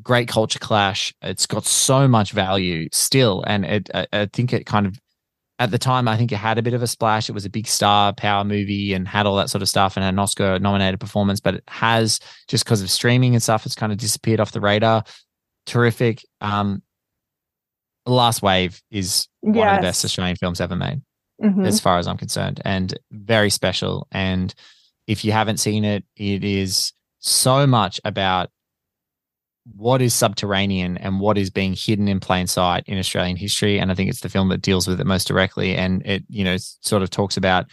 [0.03, 1.13] great culture clash.
[1.21, 4.99] It's got so much value still, and it I, I think it kind of
[5.61, 7.29] at the time, I think it had a bit of a splash.
[7.29, 10.03] It was a big star power movie and had all that sort of stuff and
[10.03, 13.75] had an Oscar nominated performance, but it has just because of streaming and stuff, it's
[13.75, 15.03] kind of disappeared off the radar.
[15.67, 16.25] Terrific.
[16.41, 16.81] Um,
[18.07, 19.55] Last Wave is yes.
[19.55, 21.03] one of the best Australian films ever made,
[21.39, 21.63] mm-hmm.
[21.63, 24.07] as far as I'm concerned, and very special.
[24.11, 24.51] And
[25.05, 28.49] if you haven't seen it, it is so much about
[29.75, 33.79] what is subterranean and what is being hidden in plain sight in Australian history.
[33.79, 35.75] And I think it's the film that deals with it most directly.
[35.75, 37.65] And it, you know, sort of talks about,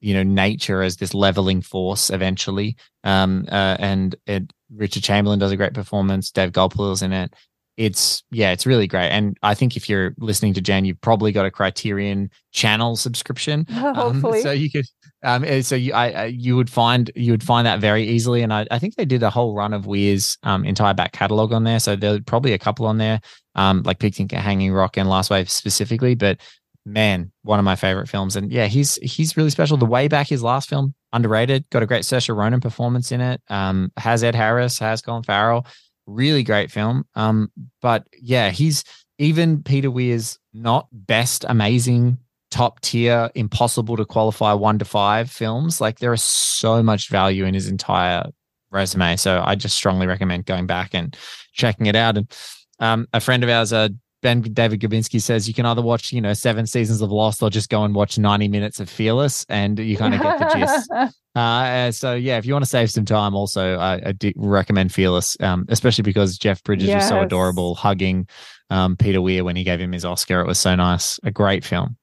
[0.00, 2.76] you know, nature as this leveling force eventually.
[3.02, 6.30] Um, uh, and it, Richard Chamberlain does a great performance.
[6.30, 7.34] Dave Gulpilil's in it.
[7.76, 9.08] It's yeah, it's really great.
[9.08, 13.66] And I think if you're listening to Jen, you've probably got a Criterion channel subscription.
[13.70, 14.38] Hopefully.
[14.38, 14.86] Um, so you could
[15.24, 18.52] um, eh, so you, I, you would find you would find that very easily, and
[18.52, 21.64] I, I think they did a whole run of Weir's um, entire back catalog on
[21.64, 21.80] there.
[21.80, 23.20] So there's probably a couple on there,
[23.54, 26.14] um, like at Hanging Rock and Last Wave specifically.
[26.14, 26.40] But
[26.86, 29.76] man, one of my favorite films, and yeah, he's he's really special.
[29.76, 33.40] The way back his last film, underrated, got a great Saoirse Ronan performance in it.
[33.48, 35.66] Um, has Ed Harris, has Colin Farrell,
[36.06, 37.04] really great film.
[37.14, 38.84] Um, but yeah, he's
[39.18, 42.18] even Peter Weir's not best amazing
[42.54, 45.80] top tier, impossible to qualify one to five films.
[45.80, 48.26] Like there is so much value in his entire
[48.70, 49.16] resume.
[49.16, 51.16] So I just strongly recommend going back and
[51.52, 52.16] checking it out.
[52.16, 52.32] And
[52.78, 53.88] um, a friend of ours, uh,
[54.22, 57.50] Ben David Gabinski says you can either watch, you know, seven seasons of Lost or
[57.50, 61.14] just go and watch 90 minutes of Fearless and you kind of get the gist.
[61.36, 64.92] Uh, so yeah, if you want to save some time, also I, I do recommend
[64.92, 67.02] Fearless, um, especially because Jeff Bridges yes.
[67.02, 68.28] was so adorable hugging
[68.70, 70.40] um, Peter Weir when he gave him his Oscar.
[70.40, 71.18] It was so nice.
[71.24, 71.96] A great film.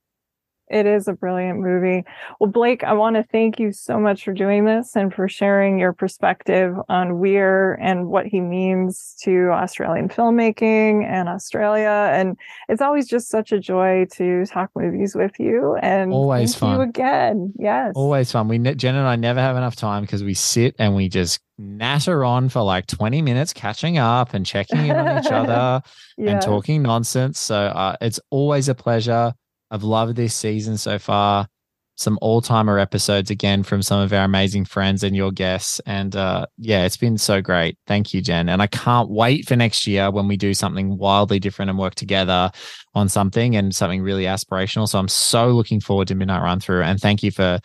[0.71, 2.05] It is a brilliant movie.
[2.39, 5.77] Well, Blake, I want to thank you so much for doing this and for sharing
[5.79, 12.09] your perspective on Weir and what he means to Australian filmmaking and Australia.
[12.13, 12.37] And
[12.69, 15.75] it's always just such a joy to talk movies with you.
[15.81, 16.75] And always fun.
[16.75, 17.53] you again.
[17.59, 17.91] Yes.
[17.95, 18.47] Always fun.
[18.47, 22.25] We Jen and I never have enough time because we sit and we just natter
[22.25, 25.83] on for like 20 minutes catching up and checking in on each other
[26.17, 26.31] yes.
[26.31, 29.33] and talking nonsense so uh, it's always a pleasure
[29.71, 31.47] I've loved this season so far.
[31.95, 35.79] Some all timer episodes again from some of our amazing friends and your guests.
[35.85, 37.77] And uh, yeah, it's been so great.
[37.85, 38.49] Thank you, Jen.
[38.49, 41.95] And I can't wait for next year when we do something wildly different and work
[41.95, 42.51] together
[42.95, 44.89] on something and something really aspirational.
[44.89, 46.83] So I'm so looking forward to Midnight Run Through.
[46.83, 47.59] And thank you for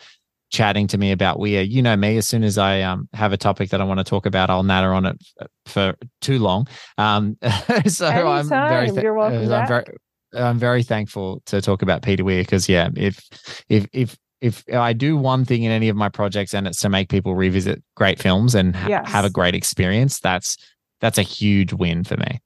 [0.49, 1.61] chatting to me about Weir.
[1.63, 4.03] You know me, as soon as I um, have a topic that I want to
[4.03, 5.17] talk about, I'll natter on it
[5.65, 6.67] for too long.
[6.97, 7.37] Um,
[7.87, 8.27] so Anytime.
[8.37, 9.83] I'm very, th- You're welcome I'm very,
[10.33, 13.21] I'm very thankful to talk about Peter Weir because yeah, if
[13.69, 16.89] if if if I do one thing in any of my projects and it's to
[16.89, 19.09] make people revisit great films and ha- yes.
[19.09, 20.57] have a great experience, that's
[21.01, 22.39] that's a huge win for me.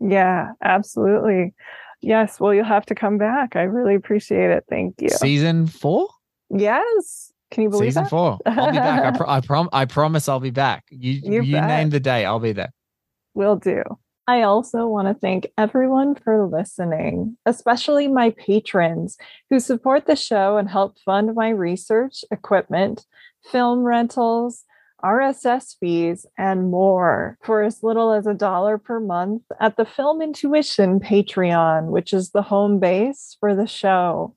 [0.00, 1.54] Yeah, absolutely.
[2.02, 3.56] Yes, well, you'll have to come back.
[3.56, 4.64] I really appreciate it.
[4.68, 5.10] Thank you.
[5.10, 6.08] Season four.
[6.50, 7.32] Yes.
[7.50, 8.10] Can you believe season that?
[8.10, 8.38] four?
[8.46, 9.14] I'll be back.
[9.14, 10.84] I, pro- I, prom- I promise I'll be back.
[10.90, 12.72] You you, you name the day, I'll be there.
[13.34, 13.82] Will do.
[14.30, 19.16] I also want to thank everyone for listening, especially my patrons
[19.50, 23.04] who support the show and help fund my research, equipment,
[23.50, 24.64] film rentals,
[25.02, 30.22] RSS fees, and more for as little as a dollar per month at the Film
[30.22, 34.36] Intuition Patreon, which is the home base for the show.